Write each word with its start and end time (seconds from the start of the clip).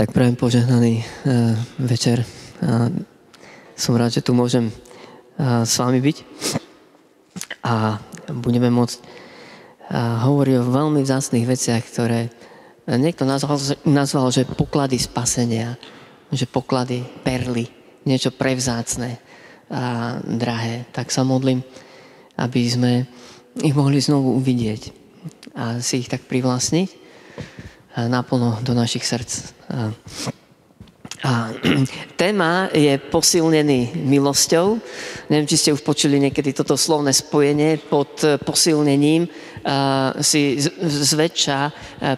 Tak 0.00 0.16
prajem 0.16 0.32
požehnaný 0.32 1.04
uh, 1.04 1.52
večer. 1.76 2.24
Uh, 2.64 2.88
som 3.76 3.92
rád, 4.00 4.16
že 4.16 4.24
tu 4.24 4.32
môžem 4.32 4.72
uh, 4.72 5.68
s 5.68 5.76
vami 5.76 6.00
byť 6.00 6.16
a 7.60 8.00
budeme 8.32 8.72
môcť 8.72 8.96
uh, 8.96 10.24
hovoriť 10.24 10.54
o 10.56 10.72
veľmi 10.72 11.04
vzácných 11.04 11.44
veciach, 11.44 11.84
ktoré 11.84 12.32
niekto 12.88 13.28
nazval, 13.28 13.60
nazval, 13.84 14.32
že 14.32 14.48
poklady 14.48 14.96
spasenia, 14.96 15.76
že 16.32 16.48
poklady 16.48 17.04
perly, 17.20 17.68
niečo 18.08 18.32
prevzácne 18.32 19.20
a 19.68 20.16
drahé. 20.24 20.88
Tak 20.96 21.12
sa 21.12 21.28
modlím, 21.28 21.60
aby 22.40 22.60
sme 22.72 23.04
ich 23.60 23.76
mohli 23.76 24.00
znovu 24.00 24.32
uvidieť 24.40 24.96
a 25.52 25.76
si 25.84 26.00
ich 26.00 26.08
tak 26.08 26.24
privlastniť 26.24 26.99
naplno 27.96 28.58
do 28.62 28.74
našich 28.74 29.02
srdc. 29.06 29.54
A 31.20 31.52
téma 32.20 32.72
je 32.72 32.96
posilnený 32.96 33.92
milosťou. 34.08 34.80
Neviem, 35.28 35.48
či 35.48 35.60
ste 35.60 35.74
už 35.76 35.84
počuli 35.84 36.16
niekedy 36.16 36.56
toto 36.56 36.80
slovné 36.80 37.12
spojenie. 37.12 37.76
Pod 37.76 38.24
posilnením 38.40 39.28
si 40.24 40.56
zväčša 40.86 41.58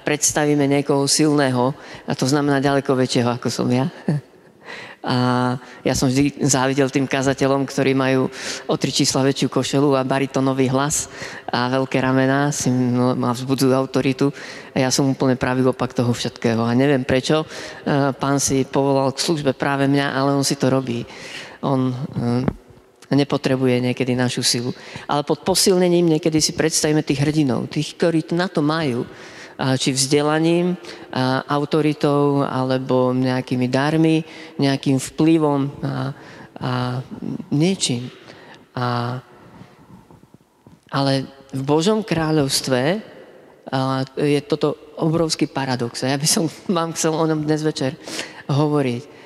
predstavíme 0.06 0.64
niekoho 0.70 1.10
silného 1.10 1.74
a 2.06 2.12
to 2.14 2.30
znamená 2.30 2.62
ďaleko 2.62 2.94
väčšieho, 2.94 3.30
ako 3.34 3.48
som 3.50 3.66
ja. 3.70 3.90
A 5.02 5.58
ja 5.82 5.98
som 5.98 6.06
vždy 6.06 6.46
závidel 6.46 6.86
tým 6.86 7.10
kazateľom, 7.10 7.66
ktorí 7.66 7.90
majú 7.90 8.30
o 8.70 8.74
tri 8.78 8.94
čísla 8.94 9.26
väčšiu 9.26 9.50
košelu 9.50 9.98
a 9.98 10.06
baritonový 10.06 10.70
hlas 10.70 11.10
a 11.50 11.66
veľké 11.66 11.98
ramená, 11.98 12.54
si 12.54 12.70
ma 12.70 13.34
vzbudzujú 13.34 13.74
autoritu. 13.74 14.30
A 14.72 14.86
ja 14.86 14.94
som 14.94 15.10
úplne 15.10 15.34
pravý 15.34 15.66
opak 15.66 15.90
toho 15.90 16.14
všetkého. 16.14 16.62
A 16.62 16.70
neviem 16.78 17.02
prečo. 17.02 17.42
E, 17.42 17.46
pán 18.14 18.38
si 18.38 18.62
povolal 18.62 19.10
k 19.10 19.26
službe 19.26 19.58
práve 19.58 19.90
mňa, 19.90 20.06
ale 20.14 20.38
on 20.38 20.46
si 20.46 20.54
to 20.54 20.70
robí. 20.70 21.02
On 21.66 21.90
e, 21.90 21.94
nepotrebuje 23.10 23.92
niekedy 23.92 24.14
našu 24.14 24.46
silu. 24.46 24.70
Ale 25.10 25.26
pod 25.26 25.42
posilnením 25.42 26.16
niekedy 26.16 26.38
si 26.38 26.54
predstavíme 26.54 27.02
tých 27.02 27.20
hrdinov, 27.26 27.68
tých, 27.68 27.98
ktorí 27.98 28.22
na 28.32 28.46
to 28.46 28.62
majú 28.64 29.02
či 29.58 29.94
vzdelaním, 29.94 30.74
autoritou, 31.48 32.42
alebo 32.42 33.12
nejakými 33.12 33.68
darmi, 33.68 34.24
nejakým 34.56 34.98
vplyvom 34.98 35.60
a, 35.60 35.70
a 36.58 36.72
niečím. 37.52 38.08
A, 38.72 39.20
ale 40.88 41.12
v 41.52 41.62
Božom 41.62 42.00
kráľovstve 42.00 43.12
je 44.16 44.40
toto 44.44 44.76
obrovský 45.00 45.48
paradox. 45.48 46.04
A 46.04 46.12
ja 46.12 46.18
by 46.20 46.28
som 46.28 46.44
vám 46.76 46.92
chcel 46.96 47.12
o 47.16 47.24
ňom 47.24 47.44
dnes 47.44 47.62
večer 47.64 47.96
hovoriť. 48.48 49.22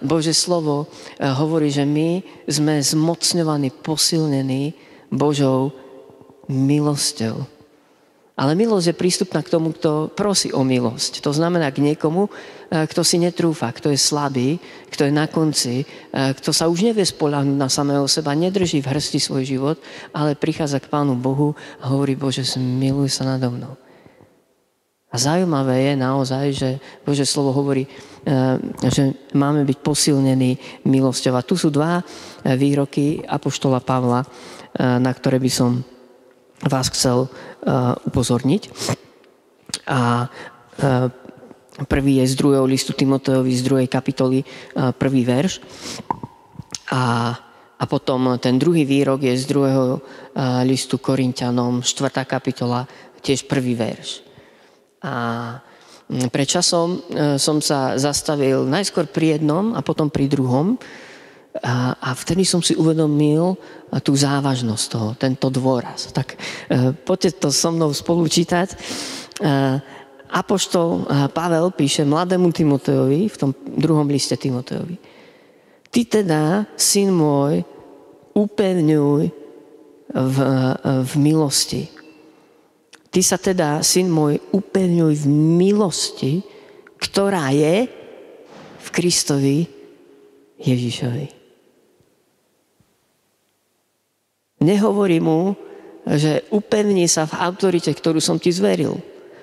Bože 0.00 0.32
slovo 0.32 0.88
hovorí, 1.20 1.68
že 1.68 1.84
my 1.84 2.24
sme 2.48 2.80
zmocňovaní, 2.80 3.68
posilnení 3.84 4.72
Božou 5.12 5.76
milosťou. 6.48 7.59
Ale 8.40 8.56
milosť 8.56 8.86
je 8.88 8.96
prístupná 8.96 9.44
k 9.44 9.52
tomu, 9.52 9.76
kto 9.76 10.08
prosí 10.16 10.48
o 10.48 10.64
milosť. 10.64 11.20
To 11.20 11.28
znamená 11.28 11.68
k 11.68 11.84
niekomu, 11.84 12.32
e, 12.72 12.88
kto 12.88 13.04
si 13.04 13.20
netrúfa, 13.20 13.68
kto 13.68 13.92
je 13.92 14.00
slabý, 14.00 14.56
kto 14.88 15.04
je 15.04 15.12
na 15.12 15.28
konci, 15.28 15.84
e, 15.84 15.86
kto 16.40 16.48
sa 16.48 16.64
už 16.72 16.88
nevie 16.88 17.04
spolahnuť 17.04 17.56
na 17.60 17.68
samého 17.68 18.08
seba, 18.08 18.32
nedrží 18.32 18.80
v 18.80 18.96
hrsti 18.96 19.20
svoj 19.20 19.44
život, 19.44 19.76
ale 20.16 20.40
prichádza 20.40 20.80
k 20.80 20.88
Pánu 20.88 21.20
Bohu 21.20 21.52
a 21.84 21.92
hovorí, 21.92 22.16
Bože, 22.16 22.40
zmiluj 22.40 23.12
sa 23.12 23.28
nado 23.28 23.52
mnou. 23.52 23.76
A 25.12 25.20
zaujímavé 25.20 25.92
je 25.92 25.94
naozaj, 26.00 26.46
že 26.56 26.70
Bože 27.04 27.28
slovo 27.28 27.52
hovorí, 27.52 27.84
e, 27.84 28.56
že 28.88 29.20
máme 29.36 29.68
byť 29.68 29.78
posilnení 29.84 30.80
milosťou. 30.88 31.36
A 31.36 31.44
tu 31.44 31.60
sú 31.60 31.68
dva 31.68 32.00
výroky 32.40 33.20
Apoštola 33.20 33.84
Pavla, 33.84 34.24
na 34.80 35.10
ktoré 35.12 35.36
by 35.42 35.50
som 35.50 35.84
vás 36.66 36.92
chcel 36.92 37.28
uh, 37.28 37.96
upozorniť. 38.04 38.62
A 39.88 40.28
uh, 40.28 41.08
prvý 41.88 42.20
je 42.20 42.32
z 42.32 42.34
druhého 42.36 42.66
listu 42.68 42.92
Timoteovi, 42.92 43.52
z 43.56 43.62
druhej 43.64 43.88
kapitoly, 43.88 44.44
uh, 44.44 44.92
prvý 44.92 45.24
verš. 45.24 45.64
A, 46.92 47.32
a 47.80 47.84
potom 47.88 48.36
ten 48.36 48.58
druhý 48.58 48.84
výrok 48.84 49.24
je 49.24 49.32
z 49.38 49.44
druhého 49.48 49.98
uh, 49.98 50.00
listu 50.66 51.00
Korintianom, 51.00 51.80
štvrtá 51.80 52.28
kapitola, 52.28 52.84
tiež 53.24 53.48
prvý 53.48 53.72
verš. 53.76 54.24
A 55.00 55.56
pred 56.10 56.48
časom 56.48 57.00
som 57.38 57.62
sa 57.62 57.94
zastavil 57.94 58.66
najskôr 58.66 59.06
pri 59.06 59.38
jednom 59.38 59.72
a 59.72 59.80
potom 59.80 60.10
pri 60.10 60.26
druhom. 60.26 60.74
A, 61.50 61.98
a 61.98 62.14
vtedy 62.14 62.46
som 62.46 62.62
si 62.62 62.78
uvedomil 62.78 63.58
tú 64.06 64.14
závažnosť 64.14 64.84
toho, 64.86 65.08
tento 65.18 65.50
dôraz. 65.50 66.14
Tak 66.14 66.38
e, 66.70 66.94
poďte 66.94 67.42
to 67.42 67.48
so 67.50 67.74
mnou 67.74 67.90
spolu 67.90 68.22
čítať. 68.30 68.70
E, 68.70 68.76
Apoštol 70.30 70.88
e, 70.94 71.02
Pavel 71.34 71.74
píše 71.74 72.06
mladému 72.06 72.54
Timotejovi 72.54 73.26
v 73.26 73.36
tom 73.36 73.50
druhom 73.66 74.06
liste 74.06 74.38
Timotejovi. 74.38 74.94
Ty 75.90 76.00
teda, 76.06 76.42
syn 76.78 77.10
môj, 77.10 77.66
upevňuj 78.30 79.22
v, 80.14 80.36
v 81.02 81.12
milosti. 81.18 81.90
Ty 83.10 83.20
sa 83.26 83.42
teda, 83.42 83.82
syn 83.82 84.06
môj, 84.06 84.38
upevňuj 84.54 85.14
v 85.18 85.26
milosti, 85.58 86.46
ktorá 86.94 87.50
je 87.50 87.90
v 88.78 88.88
Kristovi 88.94 89.66
Ježišovi. 90.62 91.39
Nehovorí 94.60 95.24
mu, 95.24 95.56
že 96.04 96.44
upevni 96.52 97.08
sa 97.08 97.24
v 97.24 97.40
autorite, 97.40 97.88
ktorú 97.92 98.20
som 98.20 98.36
ti 98.36 98.52
zveril. 98.52 99.00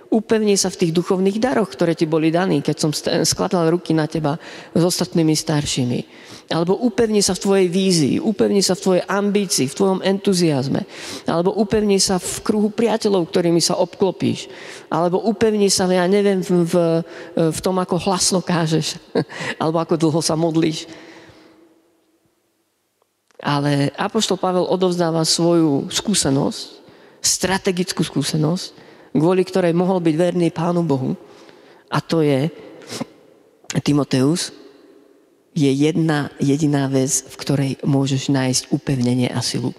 Upevni 0.07 0.55
sa 0.55 0.71
v 0.71 0.79
tých 0.85 0.95
duchovných 0.95 1.41
daroch, 1.41 1.67
ktoré 1.67 1.91
ti 1.91 2.07
boli 2.07 2.31
daní, 2.31 2.63
keď 2.63 2.75
som 2.79 2.91
skladal 3.27 3.67
ruky 3.67 3.91
na 3.91 4.07
teba 4.07 4.39
s 4.71 4.79
ostatnými 4.79 5.35
staršími. 5.35 5.99
Alebo 6.47 6.79
upevni 6.79 7.19
sa 7.19 7.35
v 7.35 7.43
tvojej 7.43 7.67
vízii, 7.67 8.15
upevni 8.23 8.63
sa 8.63 8.79
v 8.79 8.83
tvojej 8.87 9.03
ambícii, 9.03 9.67
v 9.67 9.75
tvojom 9.75 9.99
entuziasme. 9.99 10.87
Alebo 11.27 11.51
upevni 11.59 11.99
sa 11.99 12.23
v 12.23 12.39
kruhu 12.39 12.71
priateľov, 12.71 13.27
ktorými 13.27 13.59
sa 13.59 13.75
obklopíš. 13.75 14.47
Alebo 14.87 15.19
upevni 15.27 15.67
sa, 15.67 15.91
ja 15.91 16.07
neviem, 16.07 16.39
v, 16.39 16.63
v, 16.63 16.75
v 17.51 17.59
tom, 17.59 17.75
ako 17.75 17.99
hlasno 18.07 18.39
kážeš. 18.39 18.95
Alebo 19.59 19.83
ako 19.83 19.99
dlho 19.99 20.21
sa 20.23 20.39
modlíš 20.39 21.06
ale 23.37 23.93
Apoštol 23.93 24.41
Pavel 24.41 24.65
odovzdáva 24.65 25.21
svoju 25.21 25.93
skúsenosť, 25.93 26.81
strategickú 27.21 28.01
skúsenosť, 28.01 28.65
kvôli 29.13 29.45
ktorej 29.45 29.77
mohol 29.77 30.01
byť 30.01 30.15
verný 30.17 30.49
Pánu 30.49 30.81
Bohu. 30.81 31.13
A 31.89 32.01
to 32.01 32.25
je, 32.25 32.49
Timoteus, 33.85 34.53
je 35.57 35.69
jedna 35.69 36.29
jediná 36.37 36.85
vec, 36.85 37.25
v 37.25 37.35
ktorej 37.41 37.71
môžeš 37.81 38.29
nájsť 38.29 38.63
upevnenie 38.69 39.29
a 39.29 39.41
silu. 39.41 39.73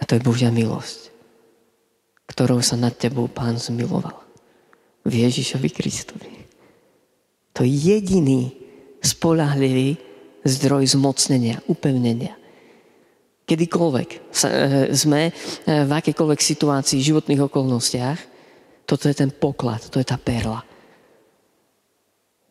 A 0.00 0.08
to 0.08 0.16
je 0.16 0.24
Božia 0.24 0.50
milosť, 0.50 1.12
ktorou 2.26 2.58
sa 2.64 2.74
nad 2.74 2.94
tebou 2.96 3.30
Pán 3.30 3.60
zmiloval. 3.60 4.16
V 5.00 5.12
Ježišovi 5.24 5.68
Kristovi. 5.72 6.32
To 7.56 7.64
je 7.64 7.72
jediný 7.72 8.52
spolahlivý 9.00 10.09
zdroj 10.44 10.96
zmocnenia, 10.96 11.60
upevnenia. 11.68 12.36
Kedykoľvek 13.44 14.08
e, 14.14 14.18
sme 14.94 15.28
e, 15.28 15.32
v 15.66 15.90
akékoľvek 15.90 16.40
situácii, 16.40 17.02
životných 17.02 17.50
okolnostiach, 17.50 18.18
toto 18.86 19.10
je 19.10 19.14
ten 19.14 19.30
poklad, 19.34 19.82
to 19.90 19.98
je 19.98 20.06
tá 20.06 20.14
perla. 20.18 20.62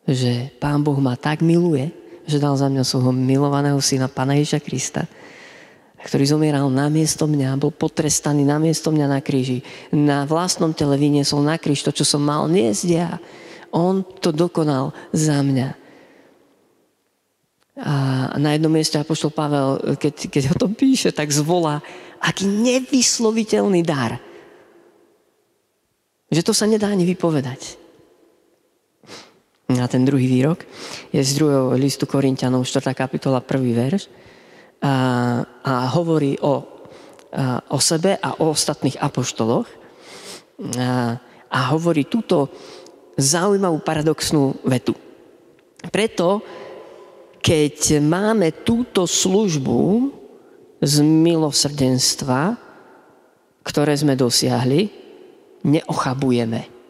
Že 0.04 0.52
Pán 0.60 0.84
Boh 0.84 0.96
ma 1.00 1.16
tak 1.16 1.40
miluje, 1.40 1.88
že 2.28 2.40
dal 2.40 2.56
za 2.56 2.68
mňa 2.68 2.84
svojho 2.84 3.12
milovaného 3.16 3.80
syna, 3.80 4.12
Pána 4.12 4.36
Ježa 4.36 4.60
Krista, 4.60 5.08
ktorý 6.00 6.24
zomieral 6.24 6.68
namiesto 6.72 7.28
mňa, 7.28 7.60
bol 7.60 7.72
potrestaný 7.72 8.44
namiesto 8.44 8.88
mňa 8.88 9.06
na 9.08 9.20
kríži. 9.20 9.60
Na 9.92 10.24
vlastnom 10.24 10.72
tele 10.72 10.96
vyniesol 10.96 11.44
na 11.44 11.60
kríž 11.60 11.84
to, 11.84 11.92
čo 11.92 12.08
som 12.08 12.24
mal 12.24 12.48
niesť 12.48 12.86
ja. 12.88 13.20
On 13.68 14.00
to 14.00 14.32
dokonal 14.32 14.96
za 15.12 15.44
mňa. 15.44 15.79
A 17.80 18.36
na 18.36 18.52
jednom 18.52 18.68
mieste 18.68 19.00
Apoštol 19.00 19.32
Pavel, 19.32 19.96
keď, 19.96 20.28
keď 20.28 20.42
o 20.52 20.60
tom 20.60 20.76
píše, 20.76 21.16
tak 21.16 21.32
zvolá, 21.32 21.80
aký 22.20 22.44
nevysloviteľný 22.44 23.80
dar. 23.80 24.20
Že 26.28 26.44
to 26.44 26.52
sa 26.52 26.68
nedá 26.68 26.92
ani 26.92 27.08
vypovedať. 27.08 27.80
A 29.70 29.86
ten 29.88 30.04
druhý 30.04 30.28
výrok 30.28 30.66
je 31.14 31.22
z 31.24 31.40
druhého 31.40 31.72
listu 31.78 32.04
Korintianov, 32.04 32.68
4. 32.68 32.92
kapitola, 32.92 33.40
1. 33.40 33.64
verš. 33.72 34.12
A, 34.84 34.92
a 35.64 35.72
hovorí 35.96 36.36
o, 36.42 36.60
a, 37.32 37.64
o 37.70 37.78
sebe 37.78 38.18
a 38.20 38.44
o 38.44 38.52
ostatných 38.52 39.00
apoštoloch. 39.00 39.68
A, 40.76 41.16
a 41.48 41.58
hovorí 41.72 42.04
túto 42.10 42.50
zaujímavú 43.16 43.80
paradoxnú 43.80 44.58
vetu. 44.68 44.92
Preto, 45.88 46.44
keď 47.40 48.04
máme 48.04 48.52
túto 48.64 49.08
službu 49.08 50.12
z 50.80 50.94
milosrdenstva, 51.04 52.56
ktoré 53.64 53.92
sme 53.96 54.16
dosiahli, 54.16 54.88
neochabujeme. 55.64 56.80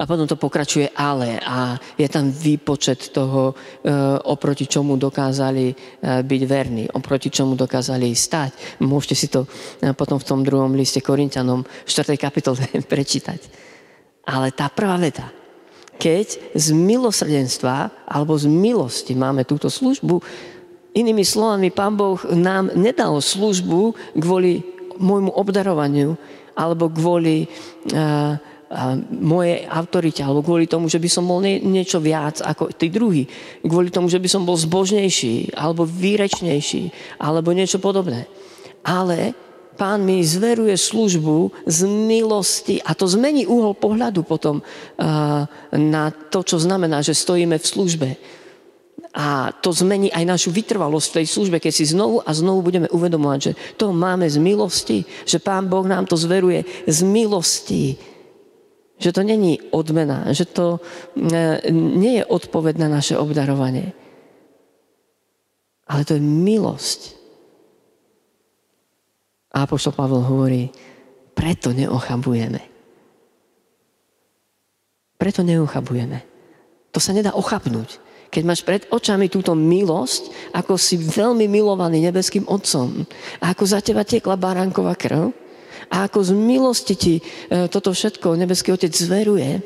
A 0.00 0.08
potom 0.08 0.26
to 0.26 0.34
pokračuje 0.34 0.90
ale 0.98 1.38
a 1.38 1.78
je 1.94 2.08
tam 2.10 2.26
výpočet 2.26 3.14
toho, 3.14 3.52
e, 3.52 3.92
oproti 4.26 4.66
čomu 4.66 4.98
dokázali 4.98 5.66
e, 5.70 5.74
byť 6.26 6.42
verní, 6.48 6.84
oproti 6.90 7.30
čomu 7.30 7.54
dokázali 7.54 8.10
stať. 8.10 8.82
Môžete 8.82 9.14
si 9.14 9.30
to 9.30 9.46
e, 9.46 9.94
potom 9.94 10.18
v 10.18 10.26
tom 10.26 10.40
druhom 10.42 10.74
liste 10.74 10.98
Korintianom 10.98 11.62
4. 11.86 12.18
kapitole 12.18 12.66
prečítať. 12.92 13.40
Ale 14.26 14.50
tá 14.50 14.66
prvá 14.74 14.98
veta, 14.98 15.30
keď 16.02 16.58
z 16.58 16.66
milosrdenstva 16.74 17.94
alebo 18.10 18.34
z 18.34 18.50
milosti 18.50 19.14
máme 19.14 19.46
túto 19.46 19.70
službu, 19.70 20.18
inými 20.98 21.22
slovami, 21.22 21.70
Pán 21.70 21.94
Boh 21.94 22.18
nám 22.34 22.74
nedal 22.74 23.22
službu 23.22 23.94
kvôli 24.18 24.66
môjmu 24.98 25.30
obdarovaniu 25.30 26.18
alebo 26.58 26.90
kvôli 26.90 27.46
uh, 27.46 28.34
mojej 29.12 29.68
autorite, 29.68 30.24
alebo 30.24 30.40
kvôli 30.40 30.64
tomu, 30.64 30.88
že 30.88 30.96
by 30.96 31.08
som 31.08 31.28
bol 31.28 31.44
nie, 31.44 31.60
niečo 31.60 32.00
viac 32.00 32.40
ako 32.40 32.72
tí 32.72 32.88
druhí, 32.88 33.28
kvôli 33.60 33.92
tomu, 33.92 34.08
že 34.08 34.16
by 34.16 34.28
som 34.28 34.48
bol 34.48 34.56
zbožnejší, 34.56 35.52
alebo 35.52 35.84
výrečnejší, 35.84 36.88
alebo 37.20 37.52
niečo 37.52 37.76
podobné. 37.76 38.24
Ale 38.80 39.36
pán 39.76 40.04
mi 40.04 40.20
zveruje 40.24 40.76
službu 40.76 41.66
z 41.66 41.78
milosti 41.88 42.78
a 42.84 42.94
to 42.94 43.08
zmení 43.08 43.48
uhol 43.48 43.74
pohľadu 43.76 44.22
potom 44.22 44.60
uh, 44.60 45.44
na 45.76 46.04
to, 46.10 46.44
čo 46.44 46.60
znamená, 46.60 47.00
že 47.00 47.16
stojíme 47.16 47.56
v 47.58 47.66
službe. 47.66 48.08
A 49.12 49.52
to 49.60 49.76
zmení 49.76 50.08
aj 50.08 50.24
našu 50.24 50.48
vytrvalosť 50.48 51.06
v 51.12 51.16
tej 51.20 51.26
službe, 51.28 51.56
keď 51.60 51.72
si 51.72 51.84
znovu 51.84 52.24
a 52.24 52.32
znovu 52.32 52.64
budeme 52.64 52.88
uvedomovať, 52.88 53.40
že 53.44 53.52
to 53.76 53.92
máme 53.92 54.24
z 54.24 54.40
milosti, 54.40 55.04
že 55.28 55.36
Pán 55.36 55.68
Boh 55.68 55.84
nám 55.84 56.08
to 56.08 56.16
zveruje 56.16 56.64
z 56.88 56.98
milosti 57.04 58.12
že 59.02 59.10
to 59.10 59.26
není 59.26 59.58
odmena, 59.74 60.30
že 60.30 60.46
to 60.46 60.78
e, 61.18 61.58
nie 61.74 62.22
je 62.22 62.24
odpoveď 62.24 62.86
na 62.86 62.88
naše 63.02 63.18
obdarovanie. 63.18 63.90
Ale 65.90 66.06
to 66.06 66.14
je 66.14 66.22
milosť. 66.22 67.00
A 69.52 69.68
Apoštol 69.68 69.92
Pavel 69.92 70.24
hovorí, 70.24 70.72
preto 71.36 71.72
neochabujeme. 71.76 72.60
Preto 75.20 75.40
neochabujeme. 75.44 76.18
To 76.92 76.98
sa 77.00 77.14
nedá 77.14 77.32
ochabnúť. 77.36 78.00
Keď 78.32 78.42
máš 78.48 78.64
pred 78.64 78.88
očami 78.88 79.28
túto 79.28 79.52
milosť, 79.52 80.52
ako 80.56 80.80
si 80.80 80.96
veľmi 80.96 81.44
milovaný 81.52 82.00
nebeským 82.00 82.48
Otcom 82.48 83.04
a 83.44 83.52
ako 83.52 83.64
za 83.68 83.84
teba 83.84 84.08
tiekla 84.08 84.40
baránková 84.40 84.96
krv, 84.96 85.36
a 85.92 86.08
ako 86.08 86.24
z 86.24 86.32
milosti 86.32 86.94
ti 86.96 87.14
e, 87.20 87.22
toto 87.68 87.92
všetko 87.92 88.40
nebeský 88.40 88.72
Otec 88.72 88.96
zveruje, 88.96 89.60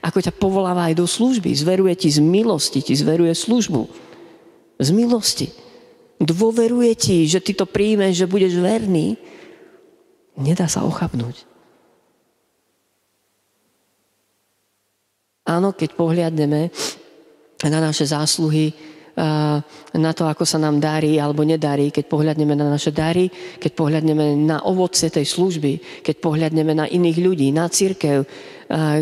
ako 0.00 0.18
ťa 0.24 0.32
povoláva 0.32 0.88
aj 0.88 0.96
do 0.96 1.04
služby, 1.04 1.52
zveruje 1.52 1.92
ti 2.00 2.08
z 2.08 2.24
milosti, 2.24 2.80
ti 2.80 2.96
zveruje 2.96 3.36
službu. 3.36 3.84
Z 4.80 4.88
milosti. 4.96 5.52
Dôveruje 6.20 6.92
ti, 7.00 7.24
že 7.24 7.40
ty 7.40 7.56
to 7.56 7.64
príjmeš, 7.64 8.20
že 8.22 8.30
budeš 8.30 8.60
verný. 8.60 9.16
Nedá 10.36 10.68
sa 10.68 10.84
ochabnúť. 10.84 11.48
Áno, 15.48 15.72
keď 15.72 15.96
pohliadneme 15.96 16.68
na 17.64 17.78
naše 17.80 18.04
zásluhy, 18.04 18.76
na 19.96 20.10
to, 20.14 20.24
ako 20.24 20.46
sa 20.46 20.56
nám 20.56 20.78
darí 20.78 21.18
alebo 21.18 21.42
nedarí, 21.42 21.90
keď 21.90 22.04
pohľadneme 22.06 22.54
na 22.56 22.70
naše 22.70 22.94
dary, 22.94 23.28
keď 23.58 23.72
pohľadneme 23.74 24.38
na 24.46 24.62
ovoce 24.64 25.10
tej 25.10 25.26
služby, 25.26 26.04
keď 26.06 26.14
pohľadneme 26.22 26.72
na 26.72 26.86
iných 26.86 27.18
ľudí, 27.18 27.48
na 27.50 27.66
církev, 27.68 28.24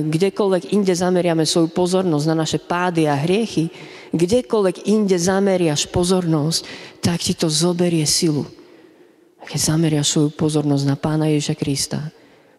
kdekoľvek 0.08 0.72
inde 0.72 0.96
zameriame 0.96 1.44
svoju 1.44 1.68
pozornosť 1.68 2.24
na 2.32 2.36
naše 2.40 2.56
pády 2.56 3.04
a 3.04 3.20
hriechy, 3.20 3.68
kdekoľvek 4.16 4.88
inde 4.88 5.20
zameriaš 5.20 5.84
pozornosť, 5.92 6.64
tak 7.04 7.20
ti 7.20 7.36
to 7.36 7.52
zoberie 7.52 8.08
silu. 8.08 8.48
A 9.38 9.44
keď 9.44 9.60
zameriaš 9.60 10.16
svoju 10.16 10.30
pozornosť 10.32 10.84
na 10.88 10.96
Pána 10.96 11.28
Ježa 11.28 11.52
Krista, 11.52 12.08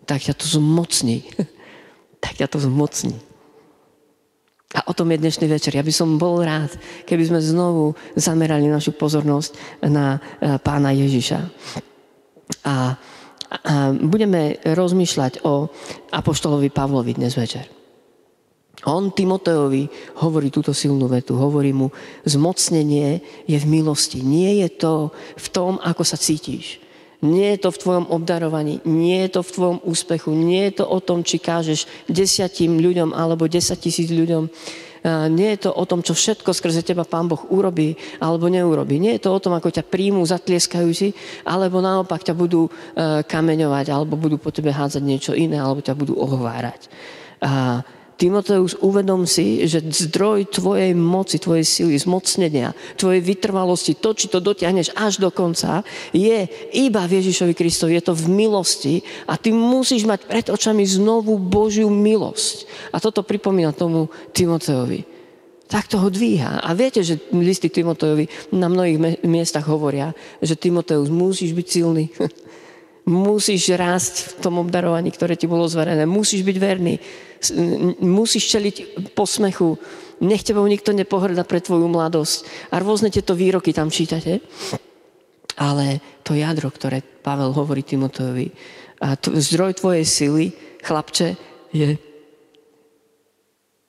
tak 0.05 0.21
ťa 0.21 0.37
to 0.37 0.45
zmocní. 0.45 1.25
tak 2.23 2.37
ťa 2.37 2.47
to 2.49 2.61
zmocní. 2.61 3.17
A 4.77 4.85
o 4.85 4.93
tom 4.93 5.09
je 5.09 5.17
dnešný 5.17 5.49
večer. 5.49 5.73
Ja 5.73 5.81
by 5.81 5.89
som 5.89 6.21
bol 6.21 6.45
rád, 6.45 6.69
keby 7.09 7.25
sme 7.25 7.41
znovu 7.41 7.97
zamerali 8.13 8.69
našu 8.69 8.93
pozornosť 8.93 9.81
na 9.89 10.21
e, 10.37 10.61
pána 10.61 10.93
Ježiša. 10.93 11.41
A 12.69 12.93
budeme 14.05 14.61
rozmýšľať 14.61 15.45
o 15.45 15.69
apoštolovi 16.13 16.69
Pavlovi 16.69 17.17
dnes 17.17 17.33
večer. 17.33 17.65
On 18.87 19.11
Timoteovi 19.11 19.91
hovorí 20.23 20.47
túto 20.47 20.71
silnú 20.71 21.11
vetu. 21.11 21.35
Hovorí 21.35 21.75
mu, 21.75 21.91
zmocnenie 22.23 23.19
je 23.43 23.57
v 23.59 23.65
milosti. 23.67 24.23
Nie 24.23 24.63
je 24.63 24.69
to 24.71 24.93
v 25.35 25.47
tom, 25.51 25.75
ako 25.83 26.07
sa 26.07 26.15
cítiš. 26.15 26.79
Nie 27.19 27.59
je 27.59 27.67
to 27.67 27.75
v 27.75 27.81
tvojom 27.83 28.05
obdarovaní, 28.15 28.79
nie 28.87 29.27
je 29.27 29.35
to 29.35 29.41
v 29.43 29.51
tvojom 29.51 29.79
úspechu, 29.83 30.31
nie 30.31 30.71
je 30.71 30.79
to 30.79 30.85
o 30.87 31.03
tom, 31.03 31.19
či 31.19 31.35
kážeš 31.35 31.83
desiatim 32.07 32.79
ľuďom 32.79 33.11
alebo 33.11 33.51
desať 33.51 33.91
tisíc 33.91 34.07
ľuďom. 34.07 34.47
Nie 35.07 35.55
je 35.55 35.69
to 35.69 35.71
o 35.71 35.83
tom, 35.87 36.03
čo 36.03 36.11
všetko 36.11 36.51
skrze 36.51 36.83
teba 36.83 37.07
Pán 37.07 37.31
Boh 37.31 37.39
urobí 37.47 37.95
alebo 38.19 38.51
neurobí. 38.51 38.99
Nie 38.99 39.15
je 39.15 39.27
to 39.27 39.35
o 39.35 39.39
tom, 39.39 39.55
ako 39.55 39.71
ťa 39.71 39.87
príjmu 39.87 40.23
zatlieskajúci, 40.27 41.15
alebo 41.47 41.79
naopak 41.79 42.19
ťa 42.23 42.35
budú 42.35 42.67
e, 42.67 42.71
kameňovať, 43.23 43.85
alebo 43.95 44.19
budú 44.19 44.35
po 44.35 44.51
tebe 44.51 44.75
hádzať 44.75 45.03
niečo 45.03 45.31
iné, 45.31 45.55
alebo 45.55 45.79
ťa 45.79 45.95
budú 45.95 46.19
ohovárať. 46.19 46.91
A 47.39 47.79
Timoteus, 48.19 48.75
uvedom 48.83 49.23
si, 49.23 49.63
že 49.63 49.79
zdroj 49.79 50.51
tvojej 50.51 50.91
moci, 50.91 51.39
tvojej 51.39 51.63
sily, 51.63 51.95
zmocnenia, 51.95 52.75
tvojej 52.99 53.23
vytrvalosti, 53.23 53.95
to, 53.95 54.11
či 54.11 54.27
to 54.27 54.43
dotiahneš 54.43 54.91
až 54.91 55.23
do 55.23 55.31
konca, 55.31 55.87
je 56.11 56.43
iba 56.75 57.07
v 57.07 57.23
Ježišovi 57.23 57.55
Kristovi. 57.55 57.95
Je 57.95 58.03
to 58.03 58.11
v 58.11 58.27
milosti 58.27 58.95
a 59.23 59.39
ty 59.39 59.55
musíš 59.55 60.03
mať 60.03 60.27
pred 60.27 60.45
očami 60.51 60.83
znovu 60.83 61.39
Božiu 61.39 61.87
milosť. 61.87 62.67
A 62.91 62.99
toto 62.99 63.23
pripomína 63.23 63.71
tomu 63.71 64.11
Timoteovi. 64.35 65.07
Tak 65.69 65.87
to 65.87 66.03
dvíha. 66.11 66.59
A 66.59 66.75
viete, 66.75 66.99
že 66.99 67.23
listy 67.31 67.71
Timoteovi 67.71 68.27
na 68.51 68.67
mnohých 68.67 69.23
miestach 69.23 69.63
hovoria, 69.63 70.11
že 70.43 70.59
Timoteus 70.59 71.07
musíš 71.07 71.55
byť 71.55 71.67
silný. 71.71 72.11
musíš 73.09 73.73
rásť 73.73 74.37
v 74.37 74.45
tom 74.45 74.61
obdarovaní, 74.61 75.09
ktoré 75.09 75.33
ti 75.33 75.49
bolo 75.49 75.65
zverené. 75.65 76.05
Musíš 76.05 76.45
byť 76.45 76.57
verný 76.61 76.95
musíš 78.03 78.51
čeliť 78.51 78.75
posmechu, 79.15 79.79
nech 80.19 80.43
tebou 80.43 80.67
nikto 80.67 80.91
nepohrda 80.91 81.47
pre 81.47 81.63
tvoju 81.63 81.87
mladosť. 81.87 82.69
A 82.75 82.83
rôzne 82.83 83.07
tieto 83.07 83.35
výroky 83.35 83.71
tam 83.71 83.87
čítate. 83.87 84.43
Ale 85.59 85.99
to 86.23 86.35
jadro, 86.35 86.71
ktoré 86.71 87.03
Pavel 87.03 87.51
hovorí 87.55 87.83
Timoteovi, 87.83 88.47
a 88.99 89.15
to, 89.15 89.31
zdroj 89.39 89.79
tvojej 89.79 90.03
sily, 90.03 90.45
chlapče, 90.83 91.35
je 91.71 91.95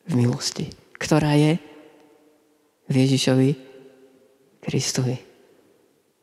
v 0.07 0.13
milosti, 0.15 0.71
ktorá 0.99 1.35
je 1.35 1.59
v 2.91 2.95
Ježišovi 2.95 3.51
Kristovi. 4.63 5.17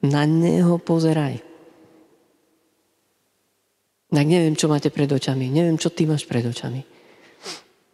Na 0.08 0.24
Neho 0.24 0.80
pozeraj. 0.80 1.47
Tak 4.08 4.24
neviem, 4.24 4.56
čo 4.56 4.72
máte 4.72 4.88
pred 4.88 5.12
očami. 5.12 5.52
Neviem, 5.52 5.76
čo 5.76 5.92
ty 5.92 6.08
máš 6.08 6.24
pred 6.24 6.48
očami. 6.48 6.80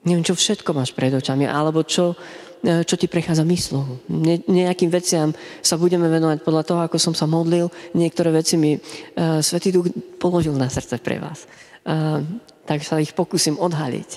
Neviem, 0.06 0.22
čo 0.22 0.38
všetko 0.38 0.70
máš 0.78 0.94
pred 0.94 1.10
očami, 1.10 1.50
alebo 1.50 1.82
čo, 1.82 2.14
e, 2.62 2.86
čo 2.86 3.00
ti 3.00 3.10
prechádza 3.10 3.42
myslou. 3.48 4.04
Ne, 4.14 4.46
nejakým 4.46 4.94
veciam 4.94 5.34
sa 5.64 5.80
budeme 5.80 6.06
venovať 6.06 6.46
podľa 6.46 6.64
toho, 6.70 6.80
ako 6.86 6.98
som 7.02 7.18
sa 7.18 7.26
modlil. 7.26 7.72
Niektoré 7.98 8.30
veci 8.30 8.60
mi 8.60 8.78
uh, 8.78 9.42
Svetý 9.42 9.74
Duch 9.74 9.90
položil 10.22 10.54
na 10.54 10.70
srdce 10.70 11.02
pre 11.02 11.18
vás. 11.18 11.50
Uh, 11.88 12.22
tak 12.68 12.86
sa 12.86 13.02
ich 13.02 13.16
pokúsim 13.18 13.58
odhaliť. 13.58 14.10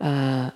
Uh, 0.00 0.48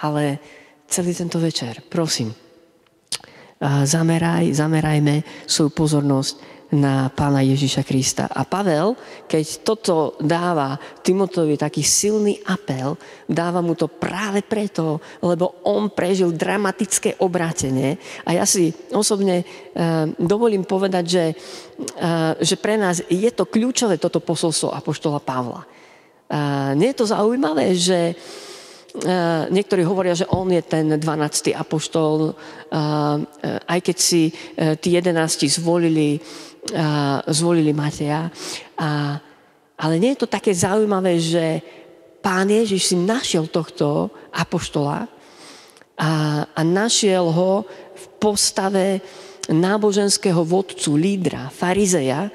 ale 0.00 0.40
celý 0.88 1.12
tento 1.12 1.36
večer, 1.36 1.84
prosím, 1.90 2.32
uh, 2.32 3.82
zameraj, 3.84 4.56
zamerajme 4.56 5.20
svoju 5.44 5.70
pozornosť 5.74 6.53
na 6.74 7.06
pána 7.06 7.40
Ježiša 7.46 7.86
Krista. 7.86 8.26
A 8.26 8.42
Pavel, 8.42 8.98
keď 9.30 9.44
toto 9.62 10.18
dáva 10.18 10.74
Timotovi 11.06 11.54
taký 11.54 11.86
silný 11.86 12.42
apel, 12.50 12.98
dáva 13.30 13.62
mu 13.62 13.78
to 13.78 13.86
práve 13.86 14.42
preto, 14.42 14.98
lebo 15.22 15.62
on 15.62 15.94
prežil 15.94 16.34
dramatické 16.34 17.22
obrátenie. 17.22 17.96
A 18.26 18.34
ja 18.34 18.44
si 18.44 18.74
osobne 18.90 19.40
e, 19.40 19.44
dovolím 20.18 20.66
povedať, 20.66 21.04
že, 21.06 21.24
e, 21.30 21.34
že 22.42 22.56
pre 22.58 22.74
nás 22.74 23.06
je 23.06 23.30
to 23.30 23.46
kľúčové 23.46 24.02
toto 24.02 24.18
posolstvo 24.18 24.74
Apoštola 24.74 25.22
Pavla. 25.22 25.62
E, 25.62 25.68
nie 26.74 26.90
je 26.90 26.98
to 26.98 27.06
zaujímavé, 27.06 27.78
že 27.78 28.18
niektorí 29.50 29.82
hovoria, 29.82 30.14
že 30.14 30.30
on 30.30 30.46
je 30.54 30.62
ten 30.62 30.86
12. 30.86 31.50
apoštol, 31.50 32.30
aj 33.66 33.80
keď 33.82 33.96
si 33.98 34.30
tí 34.78 34.88
11 34.94 35.18
zvolili, 35.50 36.22
zvolili 37.26 37.74
Mateja. 37.74 38.30
Ale 39.74 39.94
nie 39.98 40.14
je 40.14 40.22
to 40.22 40.28
také 40.30 40.54
zaujímavé, 40.54 41.18
že 41.18 41.58
pán 42.22 42.46
Ježiš 42.46 42.94
si 42.94 42.96
našiel 42.96 43.50
tohto 43.50 44.14
apoštola 44.30 45.10
a, 45.98 46.10
a 46.46 46.60
našiel 46.62 47.28
ho 47.34 47.66
v 47.94 48.04
postave 48.22 48.86
náboženského 49.50 50.40
vodcu, 50.40 50.96
lídra, 50.96 51.52
farizeja, 51.52 52.32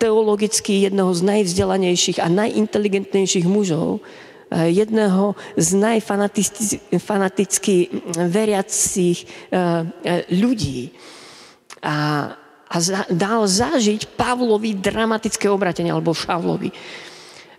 teologicky 0.00 0.88
jedného 0.88 1.12
z 1.12 1.22
najvzdelanejších 1.24 2.20
a 2.20 2.28
najinteligentnejších 2.28 3.46
mužov, 3.48 4.00
eh, 4.00 4.29
jedného 4.50 5.38
z 5.54 5.78
najfanaticky 5.78 7.86
veriacich 8.18 9.22
eh, 9.22 9.54
eh, 9.54 9.86
ľudí. 10.34 10.90
A, 11.80 12.28
a 12.66 12.76
dal 13.08 13.46
zažiť 13.46 14.18
Pavlovi 14.18 14.74
dramatické 14.76 15.48
obratenie, 15.48 15.94
alebo 15.94 16.12
Šavlovi. 16.12 16.68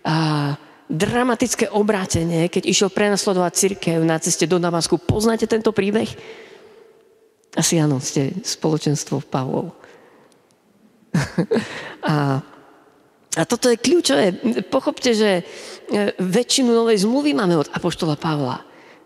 A, 0.06 0.54
dramatické 0.92 1.72
obrátenie, 1.72 2.52
keď 2.52 2.68
išiel 2.68 2.92
prenasledovať 2.92 3.52
církev 3.56 4.04
na 4.04 4.20
ceste 4.20 4.44
do 4.44 4.60
Damasku. 4.60 5.00
Poznáte 5.00 5.48
tento 5.48 5.72
príbeh? 5.72 6.12
Asi 7.56 7.80
áno, 7.80 8.04
ste 8.04 8.36
spoločenstvo 8.44 9.24
Pavlov. 9.26 9.72
a, 12.12 12.44
a 13.32 13.48
toto 13.48 13.72
je 13.72 13.80
kľúčové. 13.80 14.36
Pochopte, 14.68 15.16
že 15.16 15.40
e, 15.40 15.44
väčšinu 16.20 16.76
novej 16.76 17.08
zmluvy 17.08 17.32
máme 17.32 17.64
od 17.64 17.72
Apoštola 17.72 18.20
Pavla. 18.20 18.60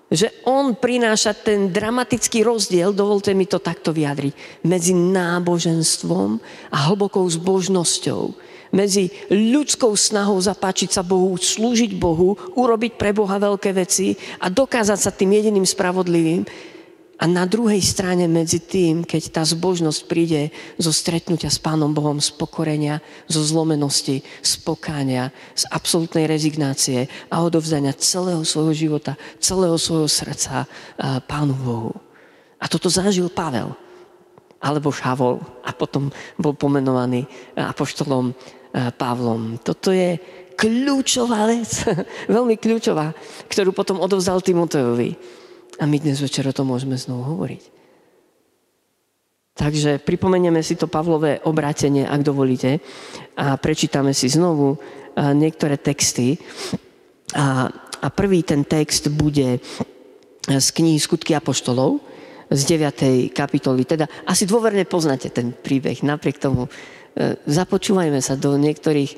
Že 0.10 0.50
on 0.50 0.74
prináša 0.74 1.38
ten 1.38 1.70
dramatický 1.70 2.42
rozdiel, 2.42 2.90
dovolte 2.90 3.38
mi 3.38 3.46
to 3.46 3.62
takto 3.62 3.94
vyjadriť, 3.94 4.66
medzi 4.66 4.98
náboženstvom 4.98 6.42
a 6.74 6.78
hlbokou 6.90 7.26
zbožnosťou. 7.26 8.24
Medzi 8.74 9.14
ľudskou 9.30 9.94
snahou 9.94 10.42
zapáčiť 10.42 10.90
sa 10.90 11.06
Bohu, 11.06 11.38
slúžiť 11.38 11.94
Bohu, 11.94 12.34
urobiť 12.58 12.98
pre 12.98 13.14
Boha 13.14 13.38
veľké 13.38 13.78
veci 13.78 14.18
a 14.42 14.50
dokázať 14.50 15.00
sa 15.00 15.14
tým 15.14 15.38
jediným 15.38 15.70
spravodlivým 15.70 16.50
a 17.16 17.32
na 17.32 17.48
druhej 17.48 17.80
strane 17.80 18.28
medzi 18.28 18.60
tým, 18.60 19.08
keď 19.08 19.40
tá 19.40 19.42
zbožnosť 19.48 20.02
príde 20.04 20.52
zo 20.76 20.92
stretnutia 20.92 21.48
s 21.48 21.56
Pánom 21.56 21.96
Bohom, 21.96 22.20
z 22.20 22.28
pokorenia, 22.36 23.00
zo 23.32 23.40
zlomenosti, 23.40 24.20
z 24.44 24.54
pokáňa, 24.60 25.32
z 25.56 25.64
absolútnej 25.72 26.28
rezignácie 26.28 27.08
a 27.32 27.40
odovzdania 27.40 27.96
celého 27.96 28.44
svojho 28.44 28.76
života, 28.76 29.16
celého 29.40 29.80
svojho 29.80 30.12
srdca 30.12 30.68
Pánu 31.24 31.56
Bohu. 31.56 31.96
A 32.60 32.68
toto 32.68 32.92
zažil 32.92 33.32
Pavel, 33.32 33.72
alebo 34.60 34.92
Šavol 34.92 35.40
a 35.64 35.72
potom 35.72 36.12
bol 36.36 36.52
pomenovaný 36.52 37.24
apoštolom 37.56 38.36
Pavlom. 39.00 39.56
Toto 39.64 39.96
je 39.96 40.20
kľúčová 40.60 41.48
vec, 41.48 41.88
veľmi 42.36 42.60
kľúčová, 42.60 43.16
ktorú 43.48 43.72
potom 43.72 44.04
odovzdal 44.04 44.44
Timotejovi. 44.44 45.44
A 45.80 45.84
my 45.84 45.98
dnes 46.00 46.24
večer 46.24 46.48
o 46.48 46.56
tom 46.56 46.72
môžeme 46.72 46.96
znovu 46.96 47.36
hovoriť. 47.36 47.64
Takže 49.56 50.04
pripomenieme 50.04 50.60
si 50.60 50.76
to 50.76 50.92
Pavlové 50.92 51.40
obrátenie, 51.48 52.04
ak 52.04 52.22
dovolíte, 52.28 52.84
a 53.40 53.56
prečítame 53.56 54.12
si 54.12 54.28
znovu 54.28 54.76
niektoré 55.16 55.80
texty. 55.80 56.36
A, 57.36 57.72
a 58.04 58.08
prvý 58.12 58.44
ten 58.44 58.68
text 58.68 59.08
bude 59.16 59.64
z 60.46 60.68
knihy 60.76 61.00
Skutky 61.00 61.32
Apoštolov, 61.36 62.04
z 62.52 62.62
9. 62.78 63.34
kapitoly. 63.34 63.86
Teda 63.90 64.06
asi 64.30 64.46
dôverne 64.46 64.86
poznáte 64.86 65.34
ten 65.34 65.50
príbeh, 65.50 66.06
napriek 66.06 66.38
tomu 66.38 66.70
e, 66.70 66.70
započúvajme 67.50 68.22
sa 68.22 68.38
do 68.38 68.54
niektorých, 68.54 69.12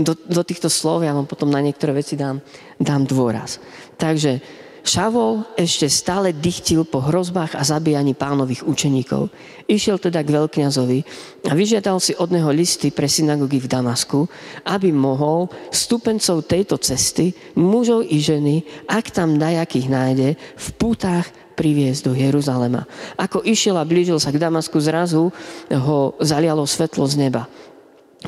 do, 0.00 0.16
do 0.16 0.42
týchto 0.46 0.72
slov, 0.72 1.04
ja 1.04 1.12
vám 1.12 1.28
potom 1.28 1.52
na 1.52 1.60
niektoré 1.60 1.92
veci 1.92 2.16
dám, 2.16 2.40
dám 2.80 3.04
dôraz. 3.04 3.60
Takže 4.00 4.40
Šavol 4.82 5.46
ešte 5.54 5.86
stále 5.86 6.34
dychtil 6.34 6.82
po 6.82 6.98
hrozbách 6.98 7.54
a 7.54 7.62
zabíjaní 7.62 8.18
pánových 8.18 8.66
učeníkov. 8.66 9.30
Išiel 9.70 10.02
teda 10.02 10.26
k 10.26 10.34
veľkňazovi 10.34 10.98
a 11.46 11.54
vyžiadal 11.54 12.02
si 12.02 12.18
od 12.18 12.34
neho 12.34 12.50
listy 12.50 12.90
pre 12.90 13.06
synagógy 13.06 13.62
v 13.62 13.70
Damasku, 13.70 14.26
aby 14.66 14.90
mohol 14.90 15.46
stupencov 15.70 16.50
tejto 16.50 16.82
cesty, 16.82 17.30
mužov 17.54 18.02
i 18.10 18.18
ženy, 18.18 18.66
ak 18.90 19.14
tam 19.14 19.38
dajakých 19.38 19.86
nájde, 19.86 20.28
v 20.38 20.68
pútach 20.74 21.30
priviesť 21.54 22.10
do 22.10 22.12
Jeruzalema. 22.18 22.82
Ako 23.14 23.46
išiel 23.46 23.78
a 23.78 23.86
blížil 23.86 24.18
sa 24.18 24.34
k 24.34 24.42
Damasku, 24.42 24.82
zrazu 24.82 25.30
ho 25.70 25.98
zalialo 26.18 26.66
svetlo 26.66 27.06
z 27.06 27.22
neba. 27.22 27.46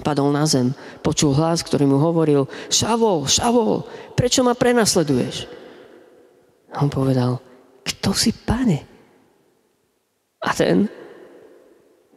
Padol 0.06 0.30
na 0.30 0.46
zem, 0.46 0.70
počul 1.02 1.34
hlas, 1.34 1.66
ktorý 1.66 1.86
mu 1.90 1.98
hovoril, 1.98 2.46
Šavol, 2.70 3.26
Šavol, 3.26 3.82
prečo 4.14 4.46
ma 4.46 4.54
prenasleduješ? 4.54 5.63
A 6.74 6.82
on 6.82 6.90
povedal, 6.90 7.38
kto 7.86 8.10
si 8.10 8.34
pane? 8.34 8.82
A 10.44 10.50
ten, 10.52 10.90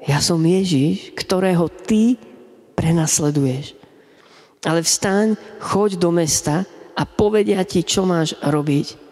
ja 0.04 0.18
som 0.18 0.42
Ježiš, 0.42 1.14
ktorého 1.14 1.70
ty 1.70 2.18
prenasleduješ. 2.74 3.78
Ale 4.66 4.82
vstaň, 4.82 5.38
choď 5.62 6.02
do 6.02 6.10
mesta 6.10 6.66
a 6.98 7.06
povedia 7.06 7.62
ti, 7.64 7.86
čo 7.86 8.04
máš 8.04 8.34
robiť. 8.42 9.08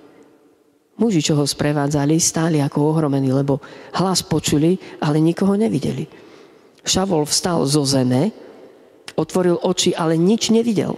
Muži, 0.95 1.21
čo 1.21 1.37
ho 1.37 1.45
sprevádzali, 1.45 2.17
stáli 2.17 2.57
ako 2.63 2.95
ohromení, 2.95 3.29
lebo 3.29 3.61
hlas 3.99 4.23
počuli, 4.25 4.79
ale 5.03 5.21
nikoho 5.21 5.53
nevideli. 5.59 6.07
Šavol 6.81 7.27
vstal 7.27 7.67
zo 7.67 7.83
zeme, 7.83 8.31
otvoril 9.19 9.59
oči, 9.61 9.91
ale 9.91 10.15
nič 10.15 10.49
nevidel. 10.55 10.95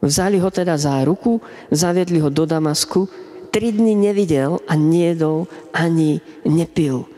Vzali 0.00 0.40
ho 0.40 0.48
teda 0.52 0.76
za 0.76 1.00
ruku, 1.04 1.40
zaviedli 1.72 2.20
ho 2.20 2.28
do 2.28 2.44
Damasku 2.44 3.08
tri 3.56 3.72
dny 3.72 3.96
nevidel 3.96 4.60
a 4.68 4.76
nejedol 4.76 5.48
ani 5.72 6.20
nepil. 6.44 7.08